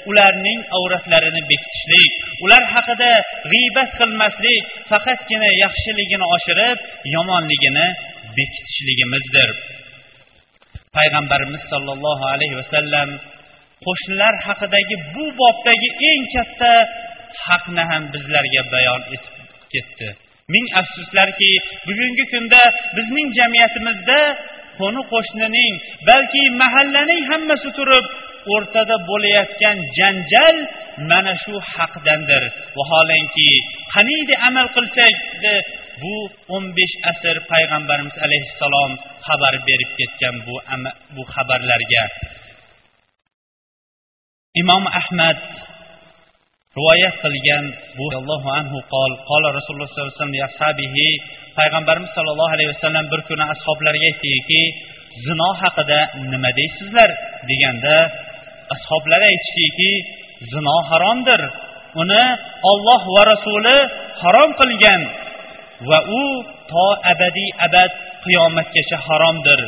ularning 0.09 0.59
avratlarini 0.77 1.41
bekitishlik. 1.51 2.11
Ular 2.45 2.63
haqida 2.75 3.11
g'iybat 3.51 3.89
qilmaslik 3.99 4.63
faqatgina 4.91 5.49
yaxshiligini 5.63 6.25
oshirib 6.35 6.77
yomonligini 7.15 7.87
bekitishligimizdir. 8.37 9.49
Payg'ambarimiz 10.97 11.63
sollallohu 11.73 12.25
alayhi 12.33 12.55
vasallam 12.61 13.09
qo'shnilar 13.85 14.33
haqidagi 14.47 14.95
bu 15.13 15.25
bobdagi 15.41 15.89
eng 16.09 16.23
katta 16.35 16.73
haqni 17.45 17.83
ham 17.91 18.03
bizlarga 18.13 18.61
bayon 18.73 19.01
etib 19.15 19.35
ketdi. 19.73 20.09
Ming 20.53 20.67
afsuslarki 20.81 21.51
bugungi 21.87 22.25
kunda 22.33 22.63
bizning 22.97 23.27
jamiyatimizda 23.39 24.19
qo'ni 24.79 25.01
qo'shnining 25.13 25.73
balki 26.09 26.43
mahallaning 26.61 27.21
hammasi 27.31 27.69
turib 27.77 28.05
o'rtada 28.53 28.95
bo'layotgan 29.09 29.77
janjal 29.97 30.57
mana 31.11 31.33
shu 31.43 31.55
haqdandir. 31.73 32.43
Vaholanki 32.77 33.49
qaniydi 33.93 34.33
amal 34.47 34.67
qilsak 34.75 35.15
bu 36.01 36.15
o'n 36.55 36.65
besh 36.77 36.95
asr 37.11 37.35
payg'ambarimiz 37.51 38.15
alayhissalom 38.25 38.91
xabar 39.27 39.53
berib 39.67 39.91
ketgan 39.99 40.35
bu 40.47 40.55
bu 41.15 41.23
xabarlarga. 41.33 42.03
Imom 44.61 44.83
ahmad 45.01 45.37
rivoyat 46.77 47.15
qilgan 47.23 47.65
bu 47.97 48.05
allohu 48.19 48.47
anhu 48.59 48.77
qol 48.93 49.11
qola 49.29 49.47
rasululloh 49.57 49.89
sollallohu 49.91 50.15
alayhi 50.15 50.55
vasallam 50.55 51.41
payg'ambarimiz 51.59 52.11
sollallohu 52.17 52.53
alayhi 52.55 52.71
vasallam 52.73 53.05
bir 53.11 53.21
kuni 53.29 53.43
ashoblariga 53.53 54.07
aytdiki 54.11 54.61
zino 55.25 55.49
haqida 55.61 55.99
nima 56.31 56.49
deysizlar? 56.59 57.09
deganda 57.49 57.95
ashoblari 58.75 59.25
aytishdiki 59.31 59.91
zino 60.51 60.75
haromdir. 60.89 61.41
Uni 62.01 62.23
olloh 62.71 63.01
va 63.15 63.21
rasuli 63.33 63.77
harom 64.21 64.49
qilgan 64.59 65.01
va 65.89 65.99
u 66.19 66.23
to 66.71 66.87
abadiy 67.13 67.51
abad 67.67 67.91
qiyomatgacha 68.25 68.97
haromdir 69.07 69.59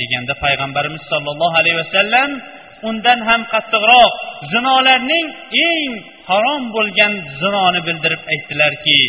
deganda 0.00 0.34
payg'ambarimiz 0.44 1.02
sollallohu 1.12 1.54
alayhi 1.60 1.78
vasallam 1.82 2.30
undan 2.88 3.18
ham 3.28 3.40
qattiqroq 3.52 4.12
zinolarning 4.52 5.26
eng 5.70 5.90
harom 6.29 6.63
bo'lgan 6.75 7.13
zinoni 7.41 7.79
bildirib 7.87 8.21
aytdilarki 8.33 8.99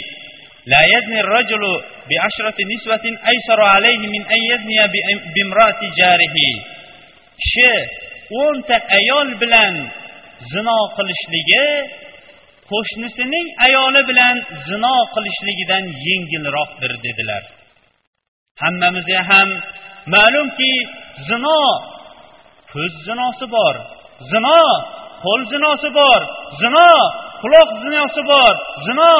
لا 0.72 0.82
يزني 0.94 1.18
الرجل 1.24 1.62
بعشرة 2.10 2.58
نسوة 2.72 3.04
أيسر 3.30 3.60
عليه 3.74 4.02
من 4.14 4.22
أن 4.34 4.40
يزني 4.50 4.78
بامرأة 5.34 5.80
جاره 6.00 6.36
kishi 7.40 7.72
o'nta 8.42 8.76
ayol 8.98 9.28
bilan 9.42 9.74
zino 10.52 10.78
qilishligi 10.96 11.66
qo'shnisining 12.70 13.46
ayoli 13.66 14.02
bilan 14.10 14.36
zino 14.68 14.94
qilishligidan 15.14 15.84
yengilroqdir 16.06 16.92
dedilar 17.06 17.42
hammamizga 18.62 19.20
ham 19.30 19.48
ma'lumki 20.14 20.72
zino 21.28 21.60
ko'z 22.72 22.92
zinosi 23.06 23.46
bor 23.56 23.74
zino 24.32 24.60
qo'l 25.23 25.41
zinosi 25.53 25.89
bor 25.99 26.21
zino 26.61 26.89
quloq 27.43 27.69
zinosi 27.83 28.21
bor 28.31 28.53
zino 28.87 29.11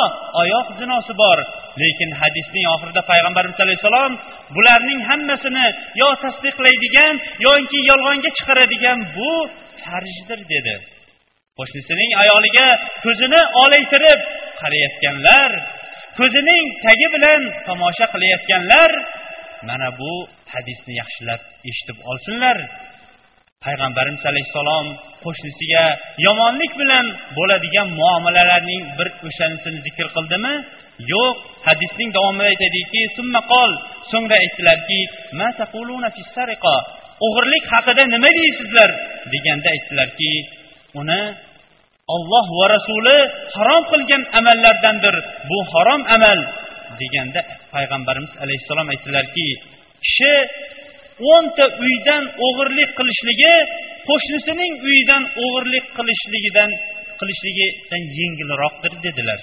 oyoq 0.42 0.68
zinosi 0.80 1.14
bor. 1.22 1.38
Lekin 1.82 2.10
hadisning 2.22 2.66
oxirida 2.74 3.02
payg'ambarimiz 3.12 3.60
alayhissalom 3.66 4.12
bularning 4.56 5.02
hammasini 5.10 5.68
yo 6.02 6.10
tasdiqlaydigan 6.24 7.14
yoki 7.48 7.80
yolg'onga 7.92 8.30
chiqaradigan 8.38 9.00
bu 9.16 9.32
farjdir 9.84 10.40
dedi. 10.54 10.76
Qo'shnisining 11.60 12.12
ayoliga 12.24 12.68
ko'zini 13.06 13.42
olaytirib 13.64 14.20
qarayotganlar 14.62 15.52
ko'zining 16.20 16.66
tagi 16.86 17.08
bilan 17.16 17.42
tomosha 17.68 18.06
qilayotganlar 18.14 18.92
mana 19.70 19.90
bu 20.00 20.12
hadisni 20.54 20.94
yaxshilab 21.02 21.42
eshitib 21.70 21.98
olsinlar. 22.10 22.58
Payg'ambarimiz 23.66 24.24
alayhissalom 24.32 24.88
qo'shnisiga 25.24 25.86
yomonlik 26.26 26.72
bilan 26.82 27.06
bo'ladigan 27.38 27.88
muomalalarning 28.00 28.84
bir 28.98 29.08
o'shanisini 29.28 29.80
zikr 29.86 30.08
qildimi? 30.16 30.54
Yo'q. 31.14 31.36
Hadisning 31.68 32.10
davomida 32.18 32.48
aytadiki 32.54 33.02
so'ngra 34.12 34.36
aytdilarki 34.44 35.00
o'g'irlik 37.26 37.64
haqida 37.74 38.04
nima 38.16 38.32
deysizlar? 38.40 38.90
deganda 39.34 39.68
aytdilarki 39.76 40.32
uni 41.02 41.22
olloh 42.16 42.46
va 42.60 42.66
rasuli 42.76 43.18
harom 43.56 43.84
qilgan 43.92 44.24
amallardandir. 44.40 45.16
Bu 45.50 45.58
harom 45.74 46.02
amal. 46.16 46.40
deganda 47.02 47.42
payg'ambarimiz 47.74 48.34
alayhissalom 48.44 48.88
aytdilarki 48.94 49.48
kishi 50.06 50.34
o'nta 51.32 51.66
uydan 51.84 52.24
o'g'irlik 52.46 52.90
qilishligi 52.98 53.56
qo'shnisining 54.08 54.74
uyidan 54.88 55.24
o'g'irlik 55.44 55.86
qilishligidan 55.98 56.72
qilishligidan 57.20 58.04
yengilroqdir 58.20 58.94
dedilar. 59.06 59.40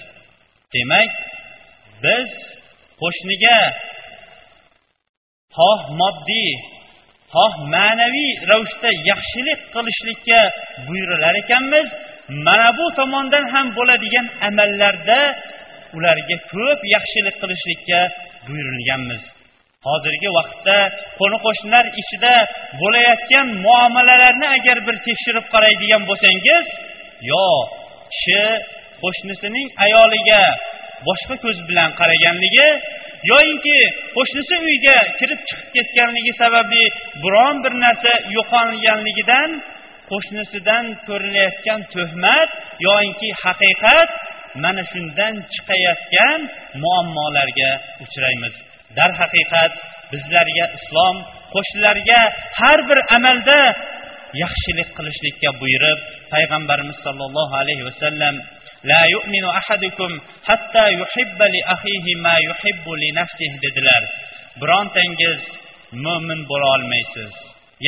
Demak 0.75 1.11
biz 2.05 2.31
qo'shniga 3.01 3.59
xoh 5.57 5.81
moddiy 6.01 6.51
xoh 7.35 7.53
ma'naviy 7.75 8.31
ravishda 8.51 8.91
yaxshilik 9.11 9.61
qilishlikka 9.75 10.41
buyurilar 10.87 11.35
ekanmiz 11.43 11.89
mana 12.47 12.69
bu 12.79 12.87
tomondan 12.99 13.45
ham 13.55 13.67
bo'ladigan 13.79 14.27
amallarda 14.49 15.21
ularga 15.97 16.37
ko'p 16.53 16.81
yaxshilik 16.95 17.37
qilishlikka 17.43 18.01
buyurilganmiz. 18.47 19.23
Hozirgi 19.87 20.31
vaqtda 20.39 20.79
qo'ni 21.19 21.39
qo'shnilar 21.47 21.85
ichida 22.01 22.35
bo'layotgan 22.81 23.47
muomalalarni 23.67 24.47
agar 24.57 24.79
bir 24.87 24.97
tekshirib 25.07 25.47
qaraydigan 25.55 26.03
bo'lsangiz 26.11 26.67
yo 27.31 27.47
kishi 28.13 28.45
qo'shnisining 29.03 29.69
ayoliga 29.85 30.43
boshqa 31.09 31.35
ko'z 31.45 31.59
bilan 31.69 31.91
qaraganligi 32.01 32.69
yoyinki 33.31 33.79
qo'shnisi 34.17 34.55
uyga 34.69 34.99
kirib 35.19 35.41
chiqib 35.49 35.69
ketganligi 35.77 36.33
sababli 36.43 36.85
biron 37.23 37.57
bir 37.65 37.73
narsa 37.85 38.13
yo'qolganligidan 38.37 39.51
qo'shnisidan 40.11 40.85
ko'rilayotgan 41.09 41.81
tuhmat 41.95 42.51
yoyinki 42.87 43.29
haqiqat 43.45 44.11
mana 44.63 44.83
shundan 44.93 45.35
chiqayotgan 45.53 46.41
muammolarga 46.83 47.71
uchraymiz. 48.05 48.68
darhaqiqat 48.99 49.73
bizlarga 50.13 50.65
islom 50.79 51.17
qo'shnilarga 51.55 52.21
har 52.61 52.79
bir 52.89 52.99
amalda 53.17 53.61
yaxshilik 54.43 54.89
qilishlikka 54.97 55.51
buyurib 55.61 55.99
payg'ambarimiz 56.33 56.99
sollallohu 57.07 57.55
alayhi 57.63 57.85
vasallam 57.89 58.35
la 58.91 59.03
yu'minu 59.15 59.49
ahadukum 59.61 60.13
hatta 60.49 60.85
yuhibba 61.01 61.47
li 61.55 61.61
axihi 61.75 62.13
ma 62.25 62.35
yuhibbu 62.49 62.93
li 63.03 63.09
nafsihi 63.21 63.57
dedilar. 63.65 64.03
Birontangiz 64.61 65.41
mo'min 66.05 66.41
bo'la 66.51 66.67
olmaysiz. 66.77 67.33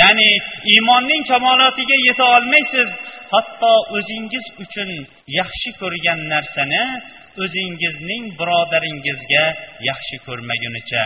Ya'ni 0.00 0.30
iymonning 0.72 1.22
kamolotiga 1.30 1.96
yeta 2.06 2.24
olmaysiz. 2.36 2.90
Hatto 3.32 3.72
o'zingiz 3.96 4.46
uchun 4.64 4.90
yaxshi 5.38 5.70
ko'rgan 5.80 6.20
narsani 6.34 6.84
o'zingizning 7.42 8.24
birodaringizga 8.40 9.44
yaxshi 9.90 10.16
ko'rmagunicha. 10.26 11.04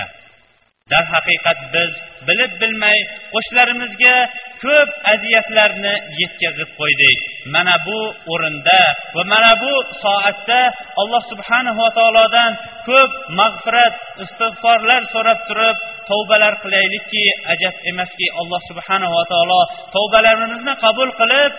Darhaqiqat 0.92 1.60
biz 1.74 1.92
bilib 2.28 2.52
bilmay 2.62 2.98
qo'shnilarimizga 3.34 4.16
ko'p 4.64 4.90
aziyatlarni 5.12 5.94
yetkazib 6.20 6.70
qo'ydik. 6.80 7.18
Mana 7.54 7.76
bu 7.86 8.00
o'rinda 8.32 8.80
va 9.16 9.22
mana 9.32 9.52
bu 9.62 9.72
soatda 10.02 10.60
alloh 11.02 11.22
subhanahu 11.30 11.80
va 11.84 11.90
taolodan 11.98 12.52
ko'p 12.88 13.12
mag'firat 13.40 13.94
istig'forlar 14.24 15.00
so'rab 15.14 15.40
turib 15.48 15.76
tavbalar 16.10 16.54
qilaylikki 16.64 17.24
ajab 17.54 17.74
emaski 17.90 18.26
alloh 18.40 18.60
subhanahu 18.70 19.14
va 19.18 19.24
taolo 19.32 19.60
tavbalarimizni 19.96 20.74
qabul 20.84 21.10
qilib 21.20 21.52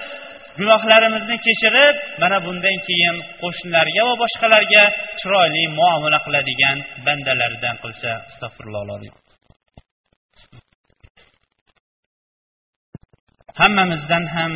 gunohlarimizni 0.57 1.37
kechirib 1.45 1.95
mana 2.21 2.37
bundan 2.45 2.77
keyin 2.87 3.15
qo'shnilarga 3.41 4.01
va 4.09 4.15
boshqalarga 4.23 4.83
chiroyli 5.19 5.63
muomala 5.79 6.19
qiladigan 6.25 6.77
bandalaridan 7.05 7.75
qilsa 7.83 8.11
astag'firulloh 8.29 8.99
hammamizdan 13.59 14.23
ham 14.35 14.53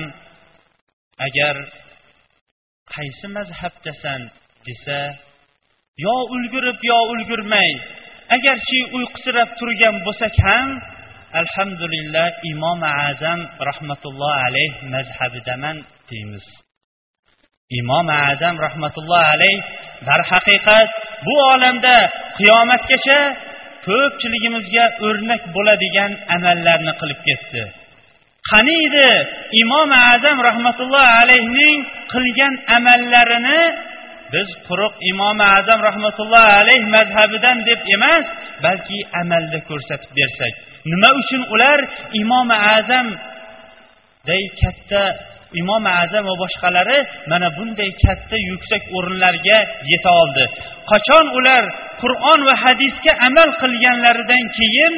agar 1.28 1.56
qaysi 2.96 3.28
mazhabdasan 3.38 4.22
desa 4.68 5.00
yo 6.06 6.16
ulgurib 6.36 6.80
yo 6.92 7.00
ulgurmay 7.14 7.72
agarchi 8.36 8.80
uyqusirab 8.98 9.50
turgan 9.60 9.96
bo'lsak 10.06 10.36
ham 10.48 10.70
alhamdulillah 11.34 12.28
imom 12.54 12.80
azam 12.84 13.40
rahmatulloh 13.70 14.34
alayh 14.48 14.72
mazhabidaman 14.94 15.78
deymiz. 16.10 16.46
Imom 17.70 18.08
azam 18.10 18.56
rahmatulloh 18.58 19.22
alayh 19.34 19.58
darhaqiqat 20.08 20.90
bu 21.26 21.36
olamda 21.54 21.96
qiyomatgacha 22.40 23.20
ko'pchiligimizga 23.88 24.86
o'rnak 25.08 25.42
bo'ladigan 25.56 26.12
amallarni 26.36 26.94
qilib 27.02 27.20
ketdi. 27.28 27.64
Qani 28.50 28.76
edi 28.88 29.10
imom 29.64 29.90
azam 30.14 30.38
rahmatulloh 30.50 31.06
alayhning 31.22 31.78
qilgan 32.14 32.54
amallarini 32.78 33.62
biz 34.34 34.50
quruq 34.68 34.94
imom 35.12 35.38
azam 35.58 35.80
rahmatulloh 35.90 36.46
alayh 36.62 36.82
mazhabidan 36.96 37.58
deb 37.70 37.80
emas 37.96 38.26
balki 38.66 38.98
amalda 39.22 39.60
ko'rsatib 39.70 40.12
bersak. 40.20 40.56
Nima 40.92 41.10
uchun 41.22 41.42
ular 41.54 41.80
imom 42.22 42.50
azamday 42.76 44.44
katta 44.62 45.04
imom 45.62 45.84
azam 46.02 46.24
va 46.30 46.36
boshqalari 46.44 47.00
mana 47.32 47.48
bunday 47.58 47.90
katta 48.04 48.38
yuksak 48.50 48.84
o'rinlarga 48.98 49.58
yeta 49.92 50.12
oldi. 50.22 50.46
Qachon 50.92 51.26
ular 51.40 51.64
qur'on 52.02 52.40
va 52.50 52.56
hadisga 52.64 53.12
amal 53.28 53.50
qilganlaridan 53.62 54.44
keyin 54.60 54.94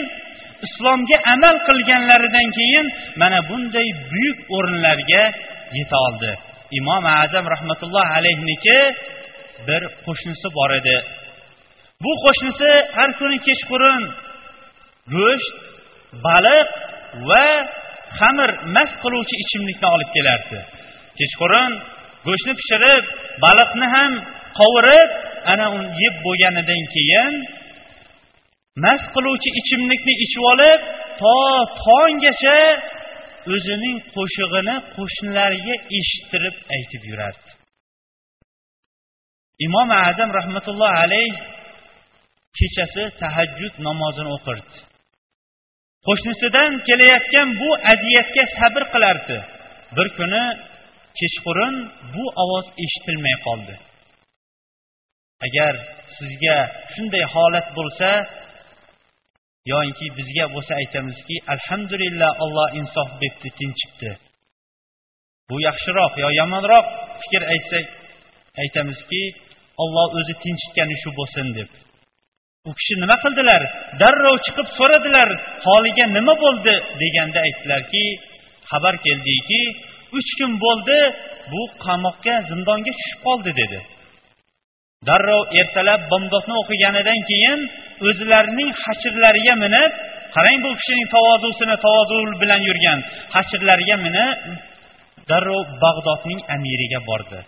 islomga 0.67 1.17
amal 1.33 1.55
qilganlaridan 1.67 2.47
keyin 2.57 2.85
mana 3.21 3.39
bunday 3.49 3.87
buyuk 4.11 4.39
o'rinlarga 4.57 5.23
yeta 5.77 5.97
oldi. 6.07 6.31
Imom 6.79 7.03
azam 7.23 7.45
rahmatulloh 7.53 8.05
alayhniki 8.17 8.79
bir 9.67 9.81
qo'shnisi 10.05 10.47
bor 10.57 10.71
edi. 10.79 10.97
Bu 12.03 12.11
qo'shnisi 12.25 12.71
har 12.97 13.09
kuni 13.19 13.37
kechqurun 13.47 14.01
go'sht 15.15 15.55
baliq 16.25 16.69
va 17.29 17.45
xamir 18.19 18.49
mast 18.75 18.95
qiluvchi 19.03 19.35
ichimlikni 19.43 19.87
olib 19.95 20.09
kelardi. 20.15 20.59
Kechqurun 21.19 21.71
go'shtni 22.27 22.53
pishirib 22.59 23.03
baliqni 23.45 23.87
ham 23.95 24.11
qovurib 24.59 25.09
ana 25.51 25.65
uni 25.75 25.89
yeb 26.03 26.15
bo'lganidan 26.25 26.83
keyin 26.95 27.33
mast 28.83 29.07
qiluvchi 29.15 29.49
ichimlikni 29.61 30.13
ichib 30.25 30.43
olib 30.53 30.79
to 31.21 31.35
tonggacha 31.85 32.59
o'zining 33.53 33.97
qo'shig'ini 34.15 34.75
qo'shnilariga 34.95 35.75
eshittirib 35.99 36.55
aytib 36.75 37.01
yurardi. 37.11 37.49
Imom 39.67 39.89
azam 40.09 40.29
rahmatullohi 40.39 40.97
alayh 41.05 41.31
kechasi 42.57 43.03
tahajjud 43.21 43.73
namozini 43.87 44.31
o'qirdi. 44.37 44.90
Qo'shnisidan 46.07 46.71
kelayotgan 46.87 47.49
bu 47.61 47.69
aziyatga 47.93 48.43
sabr 48.59 48.83
qilardi. 48.93 49.37
Bir 49.95 50.07
kuni 50.17 50.43
kechqurun 51.19 51.75
bu 52.13 52.23
ovoz 52.43 52.67
eshitilmay 52.83 53.35
qoldi. 53.45 53.75
Agar 55.47 55.73
sizga 56.17 56.57
shunday 56.93 57.25
holat 57.33 57.67
bo'lsa 57.77 58.09
yoinki 59.71 60.07
bizga 60.17 60.45
bo'lsa 60.55 60.73
aytamizki 60.81 61.35
alhamdulillah 61.53 62.31
olloh 62.43 62.67
insof 62.79 63.09
beribdi 63.21 63.49
tinchibdi 63.59 64.11
bu 65.49 65.55
yaxshiroq 65.67 66.13
yo 66.23 66.29
yomonroq 66.39 66.85
fikr 67.21 67.41
aytsak 67.53 67.85
aytamizki 68.63 69.21
olloh 69.83 70.07
o'zi 70.19 70.33
tinchitgani 70.43 70.95
shu 71.03 71.09
bo'lsin 71.19 71.47
deb. 71.57 71.69
U 72.69 72.71
kishi 72.77 72.93
nima 73.01 73.15
qildilar? 73.23 73.61
Darrov 74.01 74.35
chiqib 74.45 74.67
so'radilar 74.77 75.29
holiga 75.67 76.05
nima 76.17 76.33
bo'ldi 76.43 76.73
deganda 77.01 77.39
aytdilarki 77.47 78.03
xabar 78.71 78.95
keldiki 79.05 79.61
uch 80.17 80.31
kun 80.39 80.51
bo'ldi 80.65 80.99
bu 81.51 81.61
qamoqqa 81.85 82.35
zindonga 82.49 82.91
tushib 82.99 83.19
qoldi 83.27 83.51
dedi. 83.61 83.79
Darrov 85.07 85.43
ertalab 85.61 86.01
bomdodni 86.11 86.55
o'qiganidan 86.61 87.19
keyin 87.29 87.59
o'zlarining 88.09 88.71
hashirlariga 88.83 89.55
minib 89.63 89.91
qarang 90.35 90.59
bu 90.65 90.71
kishining 90.79 91.07
tavozusini 91.15 91.75
tavozu 91.85 92.17
bilan 92.41 92.61
yurgan 92.69 92.99
hashirlariga 93.35 93.97
minib 94.05 94.37
darrov 95.29 95.65
bag'dodning 95.83 96.39
amiriga 96.55 96.99
bordi. 97.09 97.39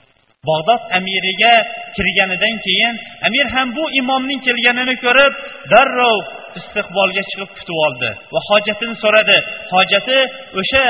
Bag'dod 0.50 0.82
amiriga 0.98 1.54
kirganidan 1.96 2.56
keyin 2.66 2.96
amir 3.28 3.46
ham 3.56 3.68
bu 3.78 3.84
imomning 4.02 4.42
kelganini 4.48 4.96
ko'rib 5.06 5.34
darrov 5.72 6.20
istiqbolga 6.60 7.24
chiqib 7.30 7.50
kutib 7.58 7.78
oldi 7.86 8.10
va 8.34 8.40
hojatini 8.50 8.96
so'radi. 9.04 9.38
Hojati 9.74 10.20
o'sha 10.60 10.86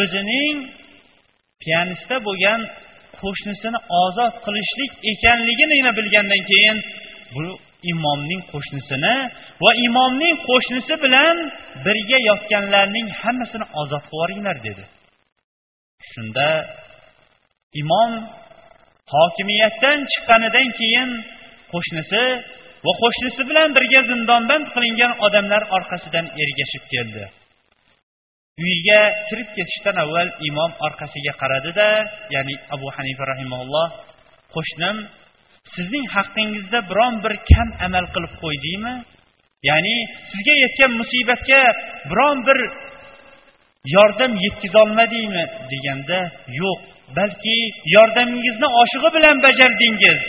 o'zining 0.00 0.56
piyanista 1.62 2.16
bo'lgan 2.26 2.60
qo'shnisini 3.20 3.78
ozod 4.02 4.34
qilishlik 4.44 4.92
ekanligini 5.12 5.90
bilgandan 5.98 6.42
keyin 6.50 6.78
bu 7.34 7.44
imomning 7.92 8.42
qo'shnisini 8.52 9.14
va 9.64 9.70
imomning 9.88 10.36
qo'shnisi 10.48 10.94
bilan 11.04 11.36
birga 11.84 12.18
yotganlarning 12.30 13.06
hammasini 13.20 13.66
ozod 13.80 14.02
qilib 14.02 14.12
yuboringlar 14.12 14.56
dedi. 14.66 14.84
Shunda 16.10 16.48
imom 17.82 18.12
hokimiyatdan 19.12 19.98
chiqqanidan 20.12 20.68
keyin 20.78 21.10
qo'shnisi 21.72 22.22
va 22.84 22.92
qo'shnisi 23.02 23.42
bilan 23.50 23.68
birga 23.76 24.00
zindonband 24.10 24.66
qilingan 24.74 25.12
odamlar 25.26 25.62
orqasidan 25.76 26.26
ergashib 26.42 26.84
keldi. 26.92 27.24
Uyiga 28.62 29.00
kirib 29.28 29.48
ketishdan 29.56 29.96
avval 30.04 30.28
imom 30.48 30.72
orqasiga 30.86 31.32
qaradida 31.42 31.88
ya'ni 32.34 32.54
abu 32.74 32.88
hanifa 32.96 33.24
rahimaulloh 33.32 33.88
qo'shnim 34.54 34.96
sizning 35.74 36.06
haqqingizda 36.16 36.78
biron 36.90 37.14
bir 37.24 37.32
kam 37.50 37.68
amal 37.86 38.04
qilib 38.14 38.34
qo'ydingmi? 38.42 38.94
Ya'ni 39.68 39.96
sizga 40.30 40.54
yetgan 40.64 40.92
musibatga 41.00 41.62
biron 42.10 42.38
bir 42.48 42.58
yordam 43.96 44.32
yetkazolmadingmi 44.44 45.44
deganda 45.72 46.18
yo'q 46.60 46.80
balki 47.16 47.58
yordamingizni 47.94 48.68
oshig'i 48.80 49.10
bilan 49.16 49.36
bajardingiz. 49.46 50.22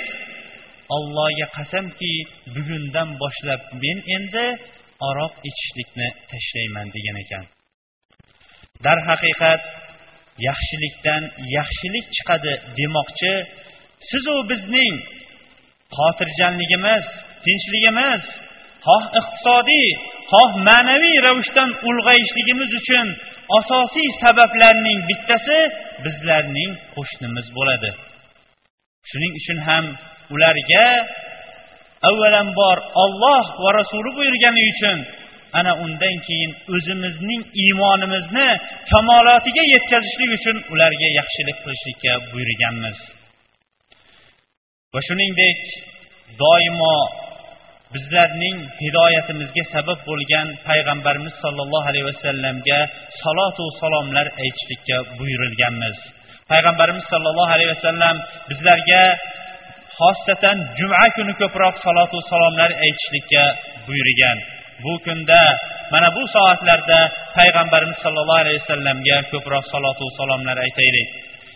Allohga 0.96 1.48
qasamki 1.58 2.14
bugundan 2.56 3.10
boshlab 3.22 3.62
men 3.84 3.98
endi 4.16 4.46
aroq 5.10 5.34
ichishlikni 5.50 6.08
tashlayman 6.32 6.88
degan 6.96 7.18
ekan. 7.24 7.46
Darhaqiqat 8.86 9.62
yaxshilikdan 10.48 11.24
yaxshilik 11.58 12.06
chiqadi 12.16 12.54
demoqchi 12.78 13.34
sizu 14.10 14.36
bizning 14.52 14.96
xotirjamligimiz 15.98 17.06
tinchligimiz 17.46 18.24
xoh 18.86 19.04
iqtisodiy 19.20 19.90
xoh 20.32 20.52
ma'naviy 20.68 21.18
ravishdan 21.28 21.70
ulg'ayishligimiz 21.90 22.72
uchun 22.82 23.08
asosiy 23.60 24.10
sabablarning 24.24 25.00
bittasi 25.10 25.60
bizlarning 26.06 26.72
qo'shnimiz 26.96 27.48
bo'ladi. 27.58 27.92
Shuning 29.10 29.34
uchun 29.40 29.60
ham 29.68 29.86
ularga 30.34 30.88
avvalambor 32.10 32.78
olloh 33.04 33.46
va 33.64 33.70
rasuli 33.80 34.12
buyurgani 34.18 34.64
uchun 34.74 35.00
ana 35.60 35.72
undan 35.84 36.16
keyin 36.28 36.52
o'zimizning 36.76 37.42
iymonimizni 37.64 38.50
kamolotiga 38.92 39.64
yetkazishlik 39.74 40.30
uchun 40.38 40.58
ularga 40.74 41.08
yaxshilik 41.20 41.58
qilishlikka 41.64 42.14
buyurganmiz. 42.32 42.98
Va 44.94 45.00
shuningdek 45.08 45.60
doimo 46.42 46.96
bizlarning 47.94 48.58
hidoyatimizga 48.82 49.64
sabab 49.74 50.00
bo'lgan 50.10 50.48
payg'ambarimiz 50.70 51.36
sollallohu 51.44 51.88
alayhi 51.92 52.08
vasallamga 52.12 52.80
salotu 53.24 53.66
salomlar 53.82 54.28
aytishlikka 54.44 54.98
buyurilganmiz. 55.20 55.96
Payg'ambarimiz 56.52 57.06
sollallohu 57.14 57.52
alayhi 57.56 57.72
vasallam 57.76 58.16
bizlarga 58.50 59.04
xosatan 60.00 60.58
juma 60.80 61.06
kuni 61.16 61.34
ko'proq 61.42 61.76
salotu 61.86 62.18
salomlar 62.32 62.70
aytishlikka 62.86 63.44
buyurgan. 63.88 64.38
Bu 64.84 64.94
kunda 65.06 65.42
mana 65.94 66.08
bu 66.18 66.24
soatlarda 66.36 67.00
payg'ambarimiz 67.38 67.98
sollallohu 68.04 68.42
alayhi 68.44 68.60
vasallamga 68.64 69.18
ko'proq 69.34 69.64
salotu 69.74 70.06
salomlar 70.20 70.58
aytaylik. 70.66 71.10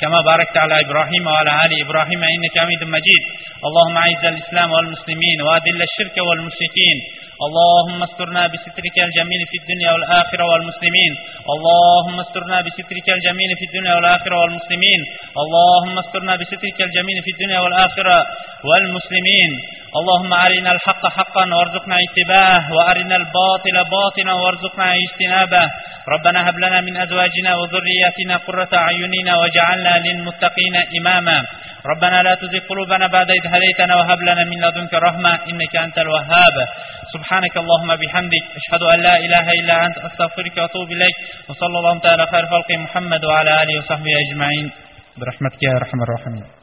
كما 0.00 0.18
باركت 0.30 0.56
على 0.64 0.74
إبراهيم 0.84 1.24
وعلى 1.26 1.52
آل 1.64 1.72
إبراهيم 1.84 2.20
إنك 2.34 2.54
حميد 2.62 2.82
مجيد. 2.96 3.22
اللهم 3.68 3.96
أعز 4.04 4.24
الإسلام 4.32 4.68
والمسلمين 4.74 5.38
وأذل 5.46 5.80
الشرك 5.88 6.16
والمشركين. 6.28 6.98
اللهم 7.46 7.98
استرنا 8.08 8.42
بسترك 8.52 8.96
الجميل 9.06 9.42
في 9.50 9.56
الدنيا 9.60 9.90
والآخرة 9.94 10.44
والمسلمين. 10.50 11.12
اللهم 11.54 12.16
استرنا 12.24 12.58
بسترك 12.66 13.06
الجميل 13.16 13.50
في 13.58 13.64
الدنيا 13.68 13.92
والآخرة 13.96 14.36
والمسلمين. 14.42 15.00
اللهم 15.42 15.94
استرنا 16.04 16.32
بسترك 16.40 16.78
الجميل 16.88 17.18
في 17.24 17.30
الدنيا 17.34 17.58
والآخرة 17.64 18.16
والمسلمين. 18.68 19.52
اللهم 19.98 20.32
أرنا 20.46 20.70
الحق 20.76 21.02
حقا 21.16 21.44
وارزقنا 21.56 21.96
اتباعه 22.06 22.62
وأرنا 22.76 23.16
الباطل 23.22 23.76
باطلا 23.96 24.32
وارزقنا 24.42 24.86
اجتنابه. 25.04 25.64
ربنا 26.14 26.38
هب 26.48 26.56
لنا 26.64 26.78
من 26.86 26.94
أزواجنا 27.04 27.50
وذرياتنا 27.60 28.34
قرة 28.46 28.72
أعيننا 28.84 29.32
للمتقين 29.98 30.76
إماما. 31.00 31.42
ربنا 31.86 32.22
لا 32.22 32.34
تزغ 32.34 32.58
قلوبنا 32.58 33.06
بعد 33.06 33.30
إذ 33.30 33.46
هديتنا 33.46 33.96
وهب 33.96 34.20
لنا 34.20 34.44
من 34.44 34.58
لدنك 34.60 34.94
رحمة 34.94 35.32
إنك 35.50 35.76
أنت 35.76 35.98
الوهاب. 35.98 36.56
سبحانك 37.14 37.56
اللهم 37.56 37.96
بحمدك 37.96 38.44
أشهد 38.56 38.82
أن 38.82 38.98
لا 39.00 39.16
إله 39.16 39.46
إلا 39.60 39.86
أنت 39.86 39.98
أستغفرك 39.98 40.56
وأتوب 40.56 40.92
إليك. 40.92 41.16
وصلى 41.48 41.78
الله 41.78 41.98
تعالى 41.98 42.26
خير 42.26 42.46
خلق 42.46 42.70
محمد 42.78 43.24
وعلى 43.24 43.62
آله 43.62 43.78
وصحبه 43.78 44.12
أجمعين. 44.24 44.70
برحمتك 45.18 45.62
يا 45.62 45.72
أرحم 45.76 46.02
الراحمين. 46.02 46.59